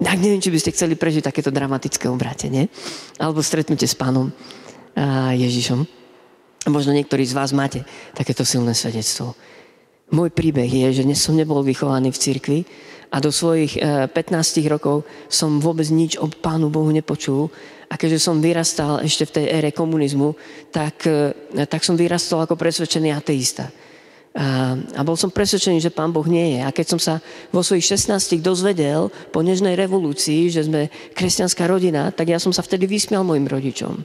Tak 0.00 0.16
neviem, 0.16 0.40
či 0.40 0.48
by 0.48 0.56
ste 0.64 0.72
chceli 0.72 0.96
prežiť 0.96 1.28
takéto 1.28 1.52
dramatické 1.52 2.08
obrátenie 2.08 2.72
alebo 3.20 3.44
stretnutie 3.44 3.84
s 3.84 3.92
pánom 3.92 4.32
Ježišom. 5.36 5.84
Možno 6.72 6.96
niektorí 6.96 7.20
z 7.28 7.36
vás 7.36 7.52
máte 7.52 7.84
takéto 8.16 8.48
silné 8.48 8.72
svedectvo. 8.72 9.36
Môj 10.08 10.32
príbeh 10.32 10.72
je, 10.72 11.04
že 11.04 11.04
som 11.20 11.36
nebol 11.36 11.60
vychovaný 11.60 12.16
v 12.16 12.22
cirkvi 12.24 12.58
a 13.12 13.20
do 13.20 13.28
svojich 13.28 13.76
15 13.76 14.16
e, 14.16 14.72
rokov 14.72 15.04
som 15.28 15.60
vôbec 15.60 15.84
nič 15.92 16.16
o 16.16 16.32
Pánu 16.32 16.72
Bohu 16.72 16.88
nepočul. 16.88 17.52
A 17.92 18.00
keďže 18.00 18.24
som 18.24 18.40
vyrastal 18.40 19.04
ešte 19.04 19.28
v 19.28 19.34
tej 19.36 19.44
ére 19.52 19.70
komunizmu, 19.76 20.32
tak, 20.72 21.04
e, 21.04 21.68
tak 21.68 21.84
som 21.84 21.92
vyrastal 21.92 22.48
ako 22.48 22.56
presvedčený 22.56 23.12
ateista. 23.12 23.68
A, 24.38 24.78
a 24.78 25.02
bol 25.02 25.18
som 25.18 25.34
presvedčený, 25.34 25.82
že 25.82 25.90
Pán 25.90 26.14
Boh 26.14 26.22
nie 26.30 26.54
je. 26.54 26.60
A 26.62 26.70
keď 26.70 26.86
som 26.94 27.00
sa 27.02 27.18
vo 27.50 27.58
svojich 27.58 27.98
16 27.98 28.38
dozvedel 28.38 29.10
po 29.34 29.42
nežnej 29.42 29.74
revolúcii, 29.74 30.46
že 30.46 30.62
sme 30.62 30.94
kresťanská 31.18 31.66
rodina, 31.66 32.14
tak 32.14 32.30
ja 32.30 32.38
som 32.38 32.54
sa 32.54 32.62
vtedy 32.62 32.86
vysmial 32.86 33.26
mojim 33.26 33.50
rodičom. 33.50 33.98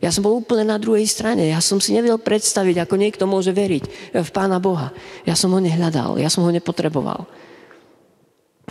Ja 0.00 0.08
som 0.08 0.24
bol 0.24 0.40
úplne 0.40 0.64
na 0.64 0.80
druhej 0.80 1.04
strane. 1.04 1.52
Ja 1.52 1.60
som 1.60 1.84
si 1.84 1.92
nevedel 1.92 2.16
predstaviť, 2.16 2.80
ako 2.80 2.96
niekto 2.96 3.24
môže 3.28 3.52
veriť 3.52 4.16
v 4.16 4.30
Pána 4.32 4.56
Boha. 4.56 4.88
Ja 5.28 5.36
som 5.36 5.52
ho 5.52 5.60
nehľadal, 5.60 6.16
ja 6.16 6.32
som 6.32 6.48
ho 6.48 6.50
nepotreboval. 6.52 7.28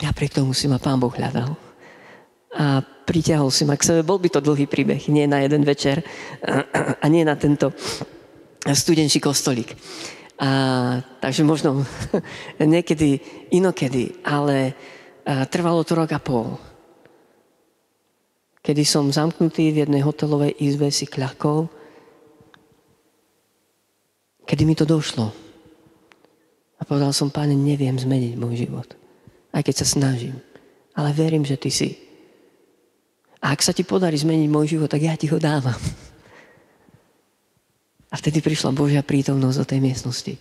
Napriek 0.01 0.33
tomu 0.33 0.57
si 0.57 0.65
ma 0.65 0.81
Pán 0.81 0.97
Boh 0.97 1.13
hľadal. 1.13 1.53
A 2.57 2.81
pritiahol 3.05 3.53
si 3.53 3.69
ma 3.69 3.77
k 3.77 3.85
sebe. 3.85 4.01
Bol 4.01 4.17
by 4.17 4.33
to 4.33 4.41
dlhý 4.41 4.65
príbeh, 4.65 5.09
nie 5.13 5.29
na 5.29 5.45
jeden 5.45 5.61
večer 5.61 6.01
a 7.01 7.05
nie 7.05 7.21
na 7.21 7.37
tento 7.37 7.69
studenčí 8.65 9.21
kostolík. 9.21 9.77
A, 10.41 10.49
takže 11.21 11.45
možno 11.45 11.85
niekedy 12.59 13.21
inokedy, 13.53 14.23
ale 14.25 14.73
a, 15.25 15.45
trvalo 15.45 15.85
to 15.85 15.93
rok 15.93 16.11
a 16.13 16.19
pol. 16.19 16.57
Kedy 18.63 18.83
som 18.87 19.11
zamknutý 19.11 19.75
v 19.75 19.83
jednej 19.85 20.01
hotelovej 20.01 20.55
izbe 20.63 20.87
si 20.87 21.03
kľakol, 21.03 21.67
kedy 24.47 24.63
mi 24.63 24.73
to 24.73 24.87
došlo. 24.87 25.35
A 26.79 26.87
povedal 26.87 27.15
som, 27.15 27.31
páne, 27.31 27.55
neviem 27.55 27.95
zmeniť 27.95 28.33
môj 28.35 28.67
život. 28.67 28.89
Aj 29.55 29.63
keď 29.63 29.83
sa 29.83 29.87
snažím. 29.87 30.35
Ale 30.95 31.15
verím, 31.15 31.47
že 31.47 31.55
ty 31.55 31.71
si. 31.71 31.95
A 33.43 33.55
ak 33.55 33.63
sa 33.63 33.75
ti 33.75 33.83
podarí 33.83 34.15
zmeniť 34.19 34.49
môj 34.51 34.75
život, 34.75 34.91
tak 34.91 35.03
ja 35.03 35.15
ti 35.15 35.27
ho 35.31 35.39
dávam. 35.39 35.79
A 38.13 38.21
vtedy 38.21 38.45
prišla 38.45 38.77
Božia 38.77 39.01
prítomnosť 39.01 39.57
do 39.57 39.65
tej 39.65 39.79
miestnosti. 39.81 40.33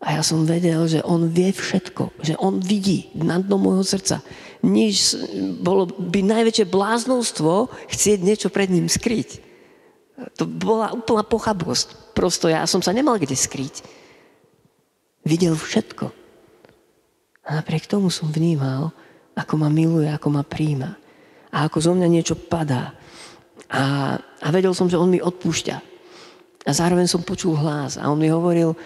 A 0.00 0.16
ja 0.16 0.22
som 0.24 0.48
vedel, 0.48 0.80
že 0.88 1.04
on 1.04 1.28
vie 1.28 1.52
všetko, 1.52 2.24
že 2.24 2.32
on 2.40 2.56
vidí 2.56 3.12
na 3.12 3.36
dno 3.36 3.60
môjho 3.60 3.84
srdca. 3.84 4.24
Nič, 4.64 5.12
bolo 5.60 5.92
by 5.92 6.24
najväčšie 6.24 6.64
bláznostvo 6.72 7.68
chcieť 7.92 8.18
niečo 8.24 8.48
pred 8.48 8.72
ním 8.72 8.88
skryť. 8.88 9.44
To 10.40 10.48
bola 10.48 10.96
úplná 10.96 11.20
pochabosť. 11.20 12.16
Prosto 12.16 12.48
ja 12.48 12.64
som 12.64 12.80
sa 12.80 12.96
nemal 12.96 13.20
kde 13.20 13.36
skryť. 13.36 13.84
Videl 15.28 15.52
všetko. 15.52 16.08
A 17.44 17.60
napriek 17.60 17.84
tomu 17.84 18.08
som 18.08 18.32
vnímal, 18.32 18.96
ako 19.36 19.54
ma 19.60 19.68
miluje, 19.68 20.08
ako 20.08 20.32
ma 20.32 20.40
príjma. 20.44 20.96
A 21.52 21.68
ako 21.68 21.76
zo 21.76 21.92
mňa 21.92 22.08
niečo 22.08 22.40
padá. 22.40 22.96
A, 23.68 24.16
a 24.16 24.48
vedel 24.48 24.72
som, 24.72 24.88
že 24.88 24.96
on 24.96 25.12
mi 25.12 25.20
odpúšťa. 25.20 25.89
A 26.68 26.76
zároveň 26.76 27.08
som 27.08 27.24
počul 27.24 27.56
hlas 27.56 27.96
a 27.96 28.12
on 28.12 28.20
mi 28.20 28.28
hovoril, 28.28 28.76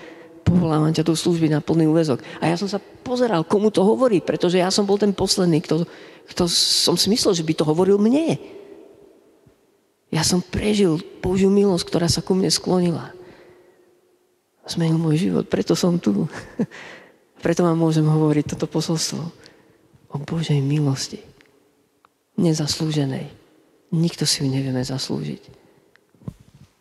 povolávam 0.44 0.92
ťa 0.92 1.02
do 1.02 1.16
služby 1.16 1.50
na 1.50 1.64
plný 1.64 1.90
úvezok. 1.90 2.22
A 2.38 2.46
ja 2.46 2.54
som 2.54 2.68
sa 2.68 2.78
pozeral, 2.78 3.42
komu 3.42 3.72
to 3.72 3.82
hovorí, 3.82 4.20
pretože 4.20 4.60
ja 4.60 4.68
som 4.68 4.86
bol 4.86 5.00
ten 5.00 5.10
posledný, 5.10 5.64
kto, 5.64 5.88
kto 6.30 6.46
som 6.52 6.94
si 6.94 7.10
myslel, 7.10 7.34
že 7.34 7.42
by 7.42 7.52
to 7.56 7.64
hovoril 7.66 7.96
mne. 7.98 8.38
Ja 10.14 10.22
som 10.22 10.38
prežil 10.38 11.02
Božiu 11.18 11.50
milosť, 11.50 11.84
ktorá 11.90 12.06
sa 12.06 12.22
ku 12.22 12.38
mne 12.38 12.52
sklonila. 12.52 13.10
Zmenil 14.68 15.00
môj 15.00 15.26
život, 15.28 15.50
preto 15.50 15.74
som 15.74 15.98
tu. 15.98 16.30
preto 17.44 17.66
vám 17.66 17.74
môžem 17.74 18.06
hovoriť 18.06 18.54
toto 18.54 18.70
posolstvo 18.70 19.22
o 20.14 20.16
Božej 20.22 20.62
milosti. 20.62 21.18
Nezaslúženej. 22.38 23.26
Nikto 23.90 24.22
si 24.22 24.46
ju 24.46 24.48
nevieme 24.50 24.86
zaslúžiť. 24.86 25.63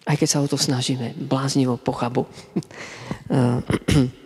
Aj 0.03 0.19
keď 0.19 0.27
sa 0.27 0.43
o 0.43 0.47
to 0.51 0.59
snažíme, 0.59 1.15
bláznivo, 1.15 1.79
pochabu. 1.79 2.27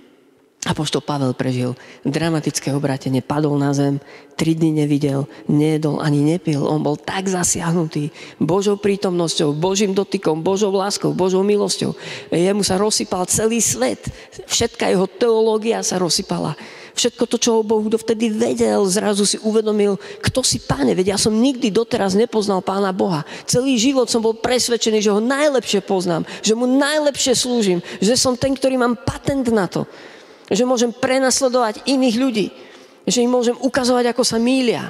Apoštol 0.68 1.00
Pavel 1.00 1.32
prežil 1.32 1.80
dramatické 2.04 2.76
obratenie, 2.76 3.24
padol 3.24 3.56
na 3.56 3.72
zem, 3.72 4.04
tri 4.36 4.52
dny 4.52 4.84
nevidel, 4.84 5.24
nejedol 5.48 6.04
ani 6.04 6.20
nepil. 6.36 6.60
On 6.68 6.84
bol 6.84 7.00
tak 7.00 7.32
zasiahnutý 7.32 8.12
Božou 8.42 8.76
prítomnosťou, 8.76 9.56
Božím 9.56 9.96
dotykom, 9.96 10.44
Božou 10.44 10.76
láskou, 10.76 11.16
Božou 11.16 11.46
milosťou. 11.48 11.96
Jemu 12.36 12.68
sa 12.68 12.76
rozsypal 12.76 13.24
celý 13.32 13.64
svet. 13.64 14.12
Všetká 14.50 14.92
jeho 14.92 15.08
teológia 15.08 15.80
sa 15.86 16.02
rozsypala. 16.02 16.60
Všetko 16.98 17.24
to, 17.30 17.38
čo 17.38 17.62
o 17.62 17.68
Bohu 17.68 17.86
dovtedy 17.86 18.34
vedel, 18.34 18.82
zrazu 18.90 19.22
si 19.22 19.38
uvedomil, 19.46 20.02
kto 20.18 20.42
si 20.42 20.58
páne. 20.58 20.98
Veď 20.98 21.14
ja 21.14 21.18
som 21.22 21.30
nikdy 21.30 21.70
doteraz 21.70 22.18
nepoznal 22.18 22.66
pána 22.66 22.90
Boha. 22.90 23.22
Celý 23.46 23.78
život 23.78 24.10
som 24.10 24.26
bol 24.26 24.34
presvedčený, 24.34 25.06
že 25.06 25.14
ho 25.14 25.22
najlepšie 25.22 25.86
poznám, 25.86 26.26
že 26.42 26.58
mu 26.58 26.66
najlepšie 26.66 27.38
slúžim, 27.38 27.86
že 28.02 28.18
som 28.18 28.34
ten, 28.34 28.58
ktorý 28.58 28.82
mám 28.82 28.98
patent 28.98 29.46
na 29.54 29.70
to. 29.70 29.86
Že 30.50 30.66
môžem 30.66 30.90
prenasledovať 30.90 31.86
iných 31.86 32.16
ľudí. 32.18 32.48
Že 33.06 33.30
im 33.30 33.32
môžem 33.32 33.58
ukazovať, 33.62 34.18
ako 34.18 34.26
sa 34.26 34.42
mília. 34.42 34.90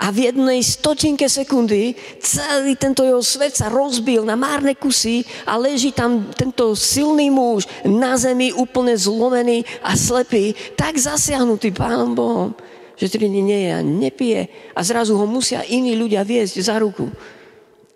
A 0.00 0.08
v 0.08 0.32
jednej 0.32 0.64
stotinke 0.64 1.28
sekundy 1.28 1.92
celý 2.24 2.72
tento 2.72 3.04
jeho 3.04 3.20
svet 3.20 3.52
sa 3.52 3.68
rozbil 3.68 4.24
na 4.24 4.32
márne 4.32 4.72
kusy 4.72 5.28
a 5.44 5.60
leží 5.60 5.92
tam 5.92 6.32
tento 6.32 6.72
silný 6.72 7.28
muž 7.28 7.68
na 7.84 8.16
zemi 8.16 8.48
úplne 8.48 8.96
zlomený 8.96 9.60
a 9.84 9.92
slepý, 9.92 10.56
tak 10.72 10.96
zasiahnutý 10.96 11.76
Pánom 11.76 12.16
Bohom, 12.16 12.56
že 12.96 13.12
dní 13.12 13.44
nie 13.44 13.68
je 13.68 13.70
a 13.76 13.80
nepije 13.84 14.40
a 14.72 14.80
zrazu 14.80 15.20
ho 15.20 15.28
musia 15.28 15.60
iní 15.68 15.92
ľudia 15.92 16.24
viesť 16.24 16.64
za 16.64 16.80
ruku. 16.80 17.12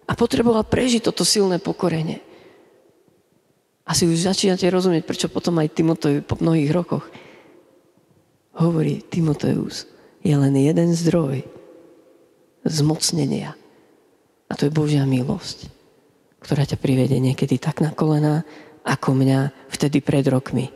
A 0.04 0.12
potreboval 0.12 0.68
prežiť 0.68 1.08
toto 1.08 1.24
silné 1.24 1.56
pokorenie. 1.56 2.20
Asi 3.88 4.04
už 4.04 4.28
začínate 4.28 4.68
rozumieť, 4.68 5.08
prečo 5.08 5.32
potom 5.32 5.56
aj 5.56 5.72
Timotej 5.72 6.20
po 6.20 6.36
mnohých 6.36 6.68
rokoch 6.68 7.08
hovorí, 8.60 9.00
Timoteus 9.08 9.88
je 10.20 10.36
len 10.36 10.52
jeden 10.52 10.92
zdroj 10.92 11.53
zmocnenia. 12.64 13.54
A 14.48 14.52
to 14.56 14.68
je 14.68 14.72
Božia 14.72 15.04
milosť, 15.08 15.68
ktorá 16.40 16.68
ťa 16.68 16.80
privedie 16.80 17.20
niekedy 17.20 17.56
tak 17.56 17.80
na 17.80 17.92
kolena, 17.92 18.44
ako 18.84 19.16
mňa 19.16 19.70
vtedy 19.72 20.04
pred 20.04 20.24
rokmi. 20.28 20.68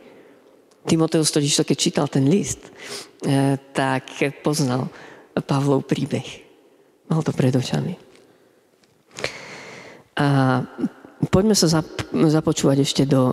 Timoteus 0.88 1.28
totiž 1.28 1.52
to, 1.60 1.64
keď 1.68 1.76
čítal 1.76 2.06
ten 2.08 2.24
list, 2.24 2.64
eh, 3.24 3.60
tak 3.76 4.08
poznal 4.40 4.88
Pavlov 5.38 5.84
príbeh. 5.84 6.24
Mal 7.08 7.20
to 7.22 7.32
pred 7.32 7.52
očami. 7.54 7.96
A 10.18 10.26
poďme 11.30 11.54
sa 11.54 11.70
započúvať 12.10 12.78
ešte 12.82 13.02
do 13.06 13.32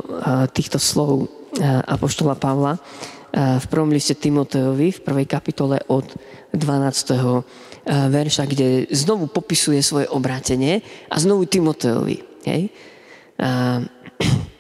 týchto 0.54 0.78
slov 0.78 1.28
Apoštola 1.90 2.38
Pavla 2.38 2.78
v 3.36 3.66
prvom 3.68 3.90
liste 3.90 4.16
Timoteovi 4.16 4.96
v 4.96 5.04
prvej 5.04 5.28
kapitole 5.28 5.82
od 5.90 6.08
12. 6.54 7.44
verša, 7.86 8.44
kde 8.50 8.90
znovu 8.90 9.30
popisuje 9.30 9.80
svoje 9.86 10.10
obrátenie 10.10 10.82
a 11.10 11.16
znovu 11.22 11.46
Timoteovi. 11.46 12.18
Hej? 12.50 12.74
A, 13.40 13.82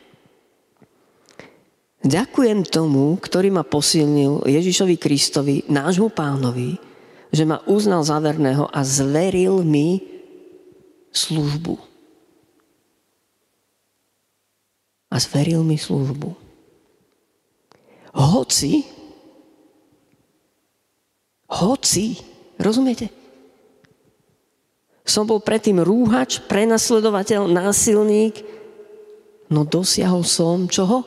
Ďakujem 2.05 2.69
tomu, 2.69 3.17
ktorý 3.17 3.49
ma 3.49 3.65
posilnil 3.65 4.45
Ježišovi 4.45 4.93
Kristovi, 4.93 5.65
nášmu 5.65 6.13
pánovi, 6.13 6.77
že 7.33 7.49
ma 7.49 7.65
uznal 7.65 8.05
za 8.05 8.21
verného 8.21 8.69
a 8.69 8.85
zveril 8.85 9.65
mi 9.65 10.05
službu. 11.09 11.95
a 15.15 15.19
zveril 15.19 15.63
mi 15.63 15.79
službu. 15.79 16.35
Hoci, 18.15 18.83
hoci, 21.47 22.19
rozumiete? 22.59 23.11
Som 25.05 25.29
bol 25.29 25.37
predtým 25.37 25.85
rúhač, 25.85 26.41
prenasledovateľ, 26.49 27.45
násilník, 27.45 28.41
no 29.53 29.61
dosiahol 29.61 30.25
som 30.25 30.65
čoho? 30.65 31.05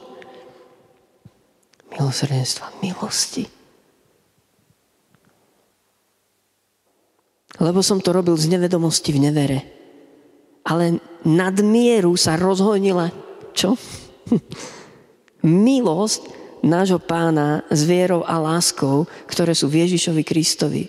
Milosrdenstva, 1.91 2.79
milosti. 2.79 3.43
Lebo 7.59 7.83
som 7.83 7.99
to 7.99 8.15
robil 8.15 8.39
z 8.39 8.55
nevedomosti 8.55 9.11
v 9.11 9.19
nevere. 9.19 9.59
Ale 10.63 11.03
nadmieru 11.27 12.15
sa 12.15 12.39
rozhojnila 12.39 13.11
čo? 13.51 13.75
Milosť 15.43 16.23
nášho 16.63 17.03
pána 17.03 17.67
s 17.67 17.83
vierou 17.83 18.23
a 18.23 18.39
láskou, 18.39 19.11
ktoré 19.27 19.59
sú 19.59 19.67
v 19.67 19.83
Ježišovi 19.87 20.23
Kristovi. 20.23 20.87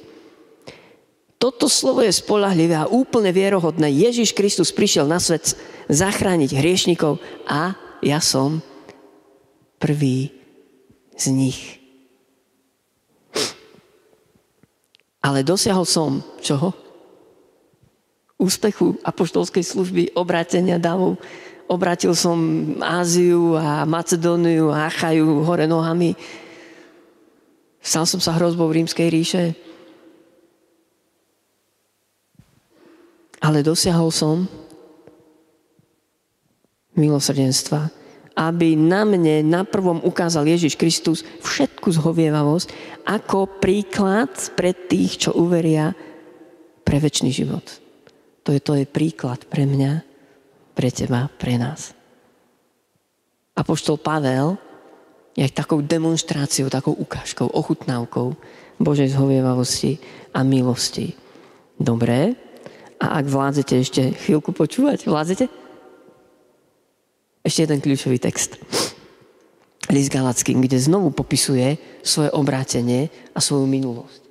Toto 1.40 1.72
slovo 1.72 2.04
je 2.04 2.12
spolahlivé 2.12 2.76
a 2.76 2.92
úplne 2.92 3.32
vierohodné. 3.32 3.88
Ježiš 3.88 4.36
Kristus 4.36 4.76
prišiel 4.76 5.08
na 5.08 5.24
svet 5.24 5.56
zachrániť 5.88 6.52
hriešnikov 6.52 7.24
a 7.48 7.80
ja 8.04 8.20
som 8.20 8.60
prvý 9.80 10.36
z 11.16 11.26
nich. 11.32 11.60
Ale 15.24 15.48
dosiahol 15.48 15.88
som 15.88 16.20
čoho? 16.44 16.76
Úspechu 18.40 19.00
apoštolskej 19.04 19.64
služby, 19.64 20.04
obrátenia 20.16 20.76
davov, 20.76 21.20
Obratil 21.70 22.18
som 22.18 22.42
Áziu 22.82 23.54
a 23.54 23.86
Macedóniu 23.86 24.74
a 24.74 24.90
Achaju 24.90 25.46
hore 25.46 25.70
nohami. 25.70 26.18
Stal 27.78 28.10
som 28.10 28.18
sa 28.18 28.34
hrozbou 28.34 28.74
rímskej 28.74 29.06
ríše. 29.06 29.54
Ale 33.40 33.64
dosiahol 33.64 34.12
som 34.12 34.48
milosrdenstva, 37.00 37.88
aby 38.36 38.76
na 38.76 39.04
mne 39.08 39.44
na 39.48 39.64
prvom 39.64 40.04
ukázal 40.04 40.48
Ježiš 40.48 40.76
Kristus 40.80 41.24
všetku 41.44 41.92
zhovievavosť 41.92 42.68
ako 43.08 43.60
príklad 43.60 44.32
pre 44.56 44.76
tých, 44.76 45.28
čo 45.28 45.36
uveria 45.36 45.96
pre 46.84 47.00
väčší 47.00 47.32
život. 47.32 47.64
To 48.48 48.56
je, 48.56 48.60
to 48.64 48.76
je 48.80 48.86
príklad 48.88 49.44
pre 49.48 49.68
mňa 49.68 50.04
pre 50.76 50.90
teba, 50.92 51.28
pre 51.28 51.60
nás. 51.60 51.92
Apoštol 53.60 54.00
Pavel 54.00 54.56
je 55.36 55.44
takou 55.52 55.84
demonstráciou, 55.84 56.72
takou 56.72 56.96
ukážkou, 56.96 57.52
ochutnávkou 57.52 58.28
Božej 58.80 59.12
zhovievavosti 59.12 60.00
a 60.32 60.44
milosti. 60.48 61.12
Dobré. 61.76 62.49
A 63.00 63.24
ak 63.24 63.26
vládzete 63.32 63.74
ešte 63.80 64.02
chvíľku 64.28 64.52
počúvať, 64.52 65.08
vládzete? 65.08 65.46
Ešte 67.44 67.64
jeden 67.64 67.80
kľúčový 67.80 68.20
text. 68.20 68.60
List 69.90 70.12
Galackým, 70.12 70.62
kde 70.62 70.78
znovu 70.78 71.10
popisuje 71.10 71.80
svoje 72.06 72.30
obrátenie 72.36 73.10
a 73.34 73.40
svoju 73.42 73.66
minulosť. 73.66 74.22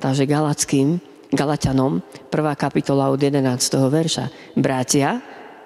Takže 0.00 0.24
Galackým, 0.24 0.96
Galatianom, 1.34 2.00
prvá 2.30 2.54
kapitola 2.54 3.10
od 3.10 3.18
11. 3.20 3.42
verša. 3.90 4.56
Bratia, 4.56 5.20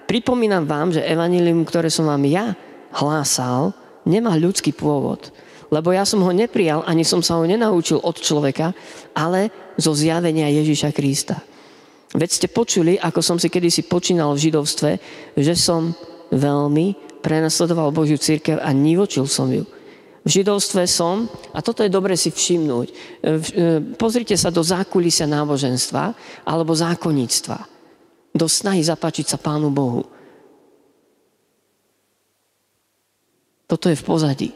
Pripomínam 0.08 0.64
vám, 0.64 0.88
že 0.88 1.04
evanilium, 1.04 1.68
ktoré 1.68 1.92
som 1.92 2.08
vám 2.08 2.24
ja 2.24 2.56
hlásal, 2.96 3.76
nemá 4.08 4.40
ľudský 4.40 4.72
pôvod. 4.72 5.28
Lebo 5.68 5.92
ja 5.92 6.08
som 6.08 6.24
ho 6.24 6.32
neprijal, 6.32 6.80
ani 6.88 7.04
som 7.04 7.20
sa 7.20 7.36
ho 7.36 7.44
nenaučil 7.44 8.00
od 8.00 8.16
človeka, 8.16 8.72
ale 9.12 9.52
zo 9.76 9.92
zjavenia 9.92 10.48
Ježiša 10.48 10.96
Krista. 10.96 11.44
Veď 12.16 12.30
ste 12.32 12.48
počuli, 12.48 12.96
ako 12.96 13.20
som 13.20 13.36
si 13.36 13.52
kedysi 13.52 13.84
počínal 13.84 14.32
v 14.32 14.48
židovstve, 14.48 14.90
že 15.36 15.54
som 15.58 15.92
veľmi 16.32 17.20
prenasledoval 17.20 17.92
Božiu 17.92 18.16
církev 18.16 18.56
a 18.56 18.72
nivočil 18.72 19.28
som 19.28 19.48
ju. 19.52 19.68
V 20.24 20.28
židovstve 20.40 20.84
som, 20.88 21.28
a 21.56 21.64
toto 21.64 21.80
je 21.80 21.92
dobre 21.92 22.12
si 22.16 22.28
všimnúť, 22.28 22.88
e, 22.88 22.94
pozrite 23.96 24.36
sa 24.36 24.52
do 24.52 24.60
zákulisia 24.60 25.24
náboženstva 25.24 26.12
alebo 26.44 26.76
zákonníctva. 26.76 27.58
Do 28.36 28.44
snahy 28.44 28.84
zapáčiť 28.84 29.24
sa 29.24 29.38
Pánu 29.40 29.72
Bohu. 29.72 30.04
Toto 33.68 33.88
je 33.88 33.96
v 33.96 34.04
pozadí. 34.04 34.50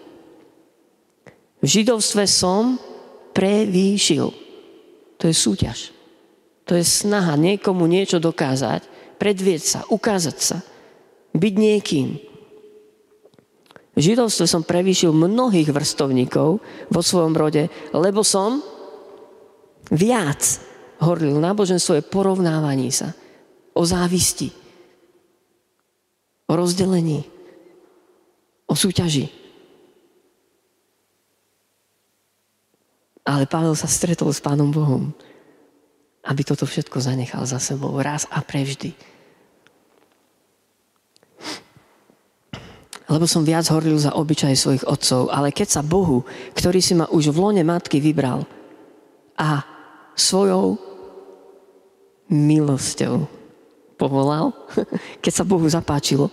V 1.60 1.66
židovstve 1.68 2.24
som 2.24 2.80
prevýšil. 3.36 4.28
To 5.20 5.24
je 5.24 5.34
súťaž. 5.36 6.01
To 6.72 6.80
je 6.80 6.88
snaha 6.88 7.36
niekomu 7.36 7.84
niečo 7.84 8.16
dokázať, 8.16 8.88
predvieť 9.20 9.60
sa, 9.60 9.80
ukázať 9.92 10.38
sa, 10.40 10.64
byť 11.36 11.54
niekým. 11.60 12.16
V 13.92 14.00
židovstve 14.00 14.48
som 14.48 14.64
prevýšil 14.64 15.12
mnohých 15.12 15.68
vrstovníkov 15.68 16.64
vo 16.88 17.00
svojom 17.04 17.36
rode, 17.36 17.68
lebo 17.92 18.24
som 18.24 18.64
viac 19.92 20.40
horlil. 21.04 21.36
Náboženstvo 21.44 22.00
je 22.00 22.08
porovnávanie 22.08 22.88
sa 22.88 23.12
o 23.76 23.84
závisti, 23.84 24.48
o 26.48 26.56
rozdelení, 26.56 27.20
o 28.64 28.72
súťaži. 28.72 29.28
Ale 33.28 33.44
Pavel 33.44 33.76
sa 33.76 33.92
stretol 33.92 34.32
s 34.32 34.40
Pánom 34.40 34.72
Bohom, 34.72 35.12
aby 36.32 36.42
toto 36.48 36.64
všetko 36.64 36.96
zanechal 36.96 37.44
za 37.44 37.60
sebou 37.60 37.92
raz 38.00 38.24
a 38.32 38.40
prevždy. 38.40 39.12
lebo 43.12 43.28
som 43.28 43.44
viac 43.44 43.68
horlil 43.68 44.00
za 44.00 44.16
obyčaje 44.16 44.56
svojich 44.56 44.88
otcov. 44.88 45.28
Ale 45.28 45.52
keď 45.52 45.68
sa 45.68 45.82
Bohu, 45.84 46.24
ktorý 46.56 46.80
si 46.80 46.96
ma 46.96 47.04
už 47.12 47.28
v 47.28 47.44
lone 47.44 47.60
matky 47.60 48.00
vybral 48.00 48.48
a 49.36 49.60
svojou 50.16 50.80
milosťou 52.32 53.28
povolal, 54.00 54.56
keď 55.24 55.32
sa 55.32 55.44
Bohu 55.44 55.68
zapáčilo, 55.68 56.32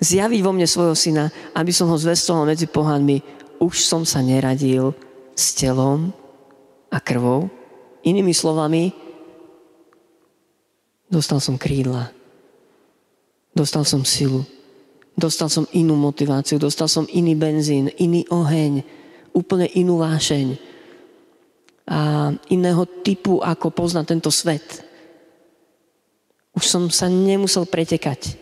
zjaviť 0.00 0.40
vo 0.40 0.56
mne 0.56 0.64
svojho 0.64 0.96
syna, 0.96 1.28
aby 1.52 1.68
som 1.68 1.92
ho 1.92 1.96
zvestoval 2.00 2.48
medzi 2.48 2.64
pohanmi, 2.64 3.20
už 3.60 3.84
som 3.84 4.08
sa 4.08 4.24
neradil 4.24 4.96
s 5.36 5.52
telom 5.52 6.16
a 6.88 6.96
krvou. 6.96 7.52
Inými 8.08 8.32
slovami, 8.32 8.92
dostal 11.10 11.40
som 11.40 11.58
krídla. 11.58 12.10
Dostal 13.56 13.88
som 13.88 14.04
silu 14.04 14.44
Dostal 15.16 15.48
som 15.48 15.64
inú 15.72 15.96
motiváciu, 15.96 16.60
dostal 16.60 16.92
som 16.92 17.08
iný 17.08 17.32
benzín, 17.32 17.88
iný 17.96 18.28
oheň, 18.28 18.84
úplne 19.32 19.64
inú 19.72 20.04
vášeň 20.04 20.60
a 21.88 22.28
iného 22.52 22.84
typu, 23.00 23.40
ako 23.40 23.72
pozná 23.72 24.04
tento 24.04 24.28
svet. 24.28 24.84
Už 26.52 26.68
som 26.68 26.92
sa 26.92 27.08
nemusel 27.08 27.64
pretekať. 27.64 28.36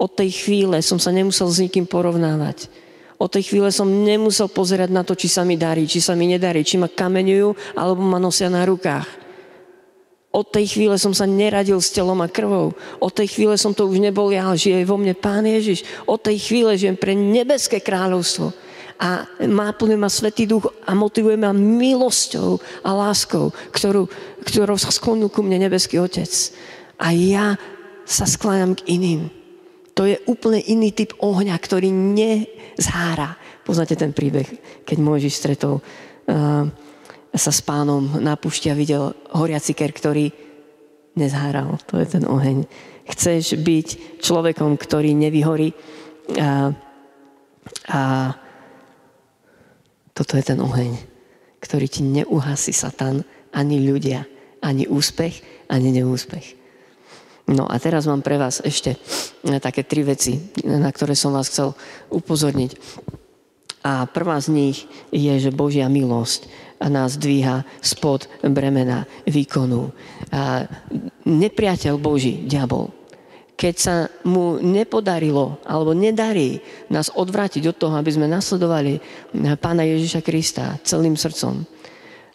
Od 0.00 0.08
tej 0.08 0.32
chvíle 0.32 0.80
som 0.80 0.96
sa 0.96 1.12
nemusel 1.12 1.44
s 1.52 1.60
nikým 1.60 1.84
porovnávať. 1.84 2.72
Od 3.20 3.28
tej 3.28 3.52
chvíle 3.52 3.68
som 3.68 3.84
nemusel 3.84 4.48
pozerať 4.48 4.88
na 4.88 5.04
to, 5.04 5.12
či 5.12 5.28
sa 5.28 5.44
mi 5.44 5.60
darí, 5.60 5.84
či 5.84 6.00
sa 6.00 6.16
mi 6.16 6.24
nedarí, 6.24 6.64
či 6.64 6.80
ma 6.80 6.88
kameňujú, 6.88 7.76
alebo 7.76 8.00
ma 8.00 8.16
nosia 8.16 8.48
na 8.48 8.64
rukách. 8.64 9.27
Od 10.28 10.44
tej 10.44 10.76
chvíle 10.76 11.00
som 11.00 11.16
sa 11.16 11.24
neradil 11.24 11.80
s 11.80 11.88
telom 11.88 12.20
a 12.20 12.28
krvou. 12.28 12.76
Od 13.00 13.12
tej 13.12 13.32
chvíle 13.32 13.56
som 13.56 13.72
to 13.72 13.88
už 13.88 13.96
nebol 13.96 14.28
ja, 14.28 14.52
žije 14.52 14.84
vo 14.84 15.00
mne 15.00 15.16
Pán 15.16 15.48
Ježiš. 15.48 15.88
Od 16.04 16.20
tej 16.20 16.36
chvíle 16.36 16.76
žijem 16.76 17.00
pre 17.00 17.16
nebeské 17.16 17.80
kráľovstvo. 17.80 18.52
A 18.98 19.24
má 19.48 19.72
plne 19.72 19.96
ma 19.96 20.12
Svetý 20.12 20.44
Duch 20.44 20.68
a 20.84 20.92
motivuje 20.92 21.38
ma 21.38 21.54
milosťou 21.56 22.60
a 22.84 22.90
láskou, 22.92 23.54
ktorú, 23.72 24.10
ktorou 24.44 24.76
sa 24.76 24.92
sklonil 24.92 25.32
ku 25.32 25.40
mne 25.40 25.64
nebeský 25.64 25.96
Otec. 25.96 26.28
A 27.00 27.14
ja 27.14 27.56
sa 28.04 28.28
skláňam 28.28 28.76
k 28.76 28.84
iným. 28.90 29.32
To 29.96 30.04
je 30.04 30.20
úplne 30.28 30.60
iný 30.66 30.92
typ 30.92 31.16
ohňa, 31.18 31.56
ktorý 31.56 31.88
nezhára. 31.88 33.38
Poznáte 33.64 33.96
ten 33.96 34.12
príbeh, 34.12 34.46
keď 34.84 34.96
Mojžiš 35.00 35.34
stretol 35.34 35.78
uh, 35.78 36.66
sa 37.38 37.54
s 37.54 37.62
pánom 37.62 38.18
na 38.18 38.34
pušti 38.34 38.68
a 38.68 38.78
videl 38.78 39.14
horiaci 39.32 39.72
ker, 39.72 39.94
ktorý 39.94 40.28
nezháral. 41.14 41.78
To 41.90 41.98
je 41.98 42.06
ten 42.06 42.24
oheň. 42.26 42.66
Chceš 43.08 43.56
byť 43.58 44.20
človekom, 44.20 44.76
ktorý 44.76 45.16
nevyhorí 45.16 45.72
a, 46.36 46.70
a 47.88 48.00
toto 50.12 50.34
je 50.34 50.44
ten 50.44 50.58
oheň, 50.58 50.98
ktorý 51.62 51.86
ti 51.88 52.02
neuhasí 52.02 52.74
Satan, 52.74 53.22
ani 53.54 53.80
ľudia, 53.80 54.26
ani 54.60 54.84
úspech, 54.90 55.66
ani 55.70 55.94
neúspech. 55.94 56.58
No 57.48 57.64
a 57.64 57.80
teraz 57.80 58.04
mám 58.04 58.20
pre 58.20 58.36
vás 58.36 58.60
ešte 58.60 59.00
také 59.64 59.80
tri 59.80 60.04
veci, 60.04 60.36
na 60.68 60.92
ktoré 60.92 61.16
som 61.16 61.32
vás 61.32 61.48
chcel 61.48 61.72
upozorniť. 62.12 62.76
A 63.88 64.04
prvá 64.04 64.36
z 64.36 64.52
nich 64.52 64.76
je, 65.08 65.32
že 65.40 65.54
Božia 65.54 65.88
milosť 65.88 66.67
nás 66.86 67.18
dvíha 67.18 67.66
spod 67.82 68.30
bremena 68.46 69.02
výkonu. 69.26 69.90
A 70.30 70.62
nepriateľ 71.26 71.98
Boží, 71.98 72.46
diabol, 72.46 72.94
keď 73.58 73.74
sa 73.74 74.06
mu 74.22 74.62
nepodarilo 74.62 75.58
alebo 75.66 75.90
nedarí 75.90 76.62
nás 76.94 77.10
odvrátiť 77.10 77.66
od 77.66 77.76
toho, 77.76 77.94
aby 77.98 78.14
sme 78.14 78.30
nasledovali 78.30 79.02
Pána 79.58 79.82
Ježiša 79.82 80.22
Krista 80.22 80.78
celým 80.86 81.18
srdcom. 81.18 81.66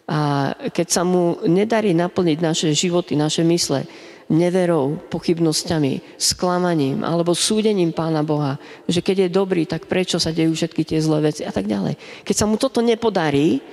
A 0.03 0.51
keď 0.75 0.87
sa 0.91 1.07
mu 1.07 1.39
nedarí 1.47 1.95
naplniť 1.95 2.37
naše 2.43 2.67
životy, 2.75 3.15
naše 3.15 3.47
mysle 3.47 3.87
neverou, 4.27 4.99
pochybnosťami, 5.07 6.19
sklamaním 6.19 7.07
alebo 7.07 7.31
súdením 7.31 7.95
Pána 7.95 8.19
Boha, 8.19 8.59
že 8.83 8.99
keď 8.99 9.27
je 9.27 9.35
dobrý, 9.35 9.63
tak 9.63 9.87
prečo 9.87 10.19
sa 10.19 10.35
dejú 10.35 10.51
všetky 10.51 10.83
tie 10.83 10.99
zlé 10.99 11.31
veci 11.31 11.47
a 11.47 11.51
tak 11.55 11.71
ďalej. 11.71 11.95
Keď 12.27 12.35
sa 12.35 12.43
mu 12.43 12.59
toto 12.59 12.83
nepodarí, 12.83 13.63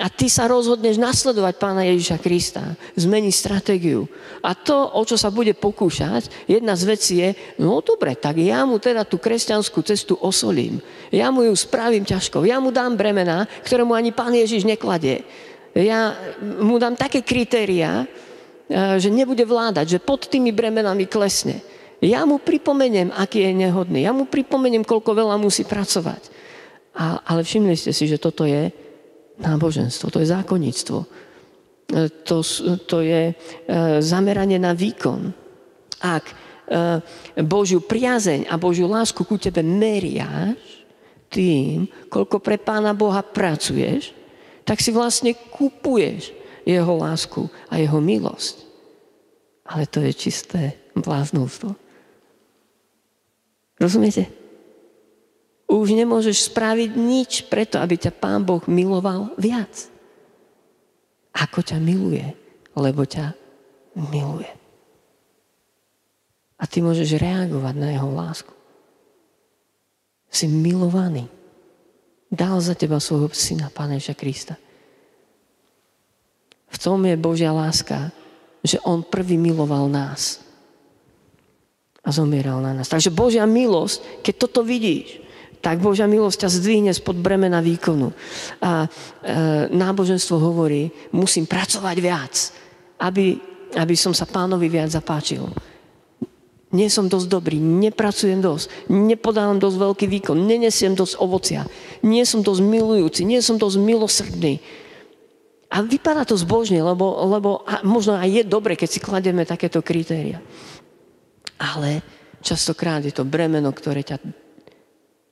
a 0.00 0.08
ty 0.08 0.32
sa 0.32 0.48
rozhodneš 0.48 0.96
nasledovať 0.96 1.60
pána 1.60 1.84
Ježiša 1.84 2.16
Krista, 2.16 2.64
zmení 2.96 3.28
stratégiu. 3.28 4.08
A 4.40 4.56
to, 4.56 4.72
o 4.72 5.04
čo 5.04 5.20
sa 5.20 5.28
bude 5.28 5.52
pokúšať, 5.52 6.48
jedna 6.48 6.72
z 6.72 6.82
vecí 6.88 7.14
je, 7.20 7.36
no 7.60 7.84
dobre, 7.84 8.16
tak 8.16 8.40
ja 8.40 8.64
mu 8.64 8.80
teda 8.80 9.04
tú 9.04 9.20
kresťanskú 9.20 9.84
cestu 9.84 10.16
osolím. 10.16 10.80
Ja 11.12 11.28
mu 11.28 11.44
ju 11.44 11.52
spravím 11.52 12.08
ťažko. 12.08 12.48
Ja 12.48 12.56
mu 12.56 12.72
dám 12.72 12.96
bremena, 12.96 13.44
ktoré 13.68 13.84
mu 13.84 13.92
ani 13.92 14.16
pán 14.16 14.32
Ježiš 14.32 14.64
nekladie. 14.64 15.28
Ja 15.76 16.16
mu 16.40 16.80
dám 16.80 16.96
také 16.96 17.20
kritéria, 17.20 18.08
e, 18.72 18.96
že 18.96 19.12
nebude 19.12 19.44
vládať, 19.44 19.96
že 19.96 19.98
pod 20.00 20.24
tými 20.24 20.56
bremenami 20.56 21.04
klesne. 21.04 21.60
Ja 22.00 22.24
mu 22.24 22.40
pripomeniem, 22.40 23.12
aký 23.12 23.44
je 23.44 23.52
nehodný. 23.52 24.08
Ja 24.08 24.16
mu 24.16 24.24
pripomeniem, 24.24 24.88
koľko 24.88 25.12
veľa 25.20 25.36
musí 25.36 25.68
pracovať. 25.68 26.32
A, 26.96 27.20
ale 27.28 27.44
všimli 27.44 27.76
ste 27.76 27.92
si, 27.92 28.08
že 28.08 28.16
toto 28.16 28.48
je 28.48 28.72
náboženstvo, 29.42 30.08
to 30.08 30.22
je 30.22 30.32
zákonníctvo. 30.32 30.98
E, 31.02 31.06
to, 32.24 32.40
to 32.86 32.98
je 33.02 33.22
e, 33.30 33.34
zameranie 34.00 34.56
na 34.56 34.72
výkon. 34.72 35.34
Ak 36.00 36.24
e, 36.30 36.34
Božiu 37.42 37.82
priazeň 37.82 38.48
a 38.48 38.54
Božiu 38.56 38.86
lásku 38.86 39.20
ku 39.26 39.36
tebe 39.36 39.60
meriaš 39.60 40.58
tým, 41.28 41.90
koľko 42.08 42.38
pre 42.38 42.56
Pána 42.56 42.96
Boha 42.96 43.20
pracuješ, 43.20 44.14
tak 44.62 44.78
si 44.78 44.94
vlastne 44.94 45.34
kupuješ 45.34 46.30
jeho 46.62 46.94
lásku 46.94 47.50
a 47.66 47.82
jeho 47.82 47.98
milosť. 47.98 48.62
Ale 49.66 49.88
to 49.90 50.04
je 50.04 50.12
čisté 50.14 50.62
bláznovstvo. 50.94 51.74
Rozumiete? 53.80 54.41
Už 55.80 55.96
nemôžeš 55.96 56.52
spraviť 56.52 56.90
nič 56.98 57.48
preto, 57.48 57.80
aby 57.80 57.96
ťa 57.96 58.12
Pán 58.12 58.44
Boh 58.44 58.60
miloval 58.68 59.32
viac. 59.40 59.88
Ako 61.32 61.64
ťa 61.64 61.80
miluje, 61.80 62.28
lebo 62.76 63.08
ťa 63.08 63.32
miluje. 64.12 64.50
A 66.60 66.64
ty 66.68 66.84
môžeš 66.84 67.16
reagovať 67.16 67.74
na 67.74 67.88
jeho 67.90 68.10
lásku. 68.12 68.52
Si 70.28 70.44
milovaný. 70.46 71.26
Dal 72.32 72.60
za 72.64 72.72
teba 72.72 72.96
svojho 72.96 73.28
syna, 73.32 73.68
Pána 73.68 74.00
Ježa 74.00 74.16
Krista. 74.16 74.56
V 76.72 76.76
tom 76.80 77.04
je 77.04 77.16
Božia 77.20 77.52
láska, 77.52 78.08
že 78.64 78.80
On 78.88 79.04
prvý 79.04 79.36
miloval 79.36 79.92
nás 79.92 80.40
a 82.02 82.08
zomieral 82.10 82.58
na 82.64 82.72
nás. 82.74 82.88
Takže 82.88 83.14
Božia 83.14 83.44
milosť, 83.44 84.24
keď 84.24 84.34
toto 84.34 84.66
vidíš, 84.66 85.21
tak 85.62 85.78
Božia 85.78 86.10
milosť 86.10 86.44
ťa 86.44 86.50
zdvihne 86.58 86.90
spod 86.90 87.22
bremena 87.22 87.62
výkonu. 87.62 88.10
A 88.58 88.84
e, 88.84 88.88
náboženstvo 89.70 90.34
hovorí, 90.42 90.90
musím 91.14 91.46
pracovať 91.46 91.96
viac, 92.02 92.34
aby, 92.98 93.38
aby 93.78 93.94
som 93.94 94.10
sa 94.10 94.26
pánovi 94.26 94.66
viac 94.66 94.90
zapáčil. 94.90 95.46
Nie 96.74 96.90
som 96.90 97.06
dosť 97.06 97.28
dobrý, 97.30 97.62
nepracujem 97.62 98.42
dosť, 98.42 98.90
nepodávam 98.90 99.62
dosť 99.62 99.76
veľký 99.76 100.06
výkon, 100.08 100.36
nenesiem 100.40 100.98
dosť 100.98 101.14
ovocia, 101.20 101.62
nie 102.02 102.24
som 102.26 102.42
dosť 102.42 102.64
milujúci, 102.64 103.22
nie 103.22 103.38
som 103.44 103.60
dosť 103.60 103.76
milosrdný. 103.78 104.58
A 105.72 105.80
vypadá 105.84 106.26
to 106.26 106.34
zbožne, 106.34 106.80
lebo, 106.80 107.06
lebo 107.28 107.64
a 107.68 107.84
možno 107.86 108.18
aj 108.18 108.28
je 108.28 108.42
dobre, 108.44 108.74
keď 108.74 108.88
si 108.88 109.00
klademe 109.00 109.46
takéto 109.46 109.80
kritéria. 109.84 110.42
Ale 111.60 112.02
častokrát 112.42 113.04
je 113.04 113.14
to 113.14 113.28
bremeno, 113.28 113.70
ktoré 113.70 114.02
ťa 114.02 114.41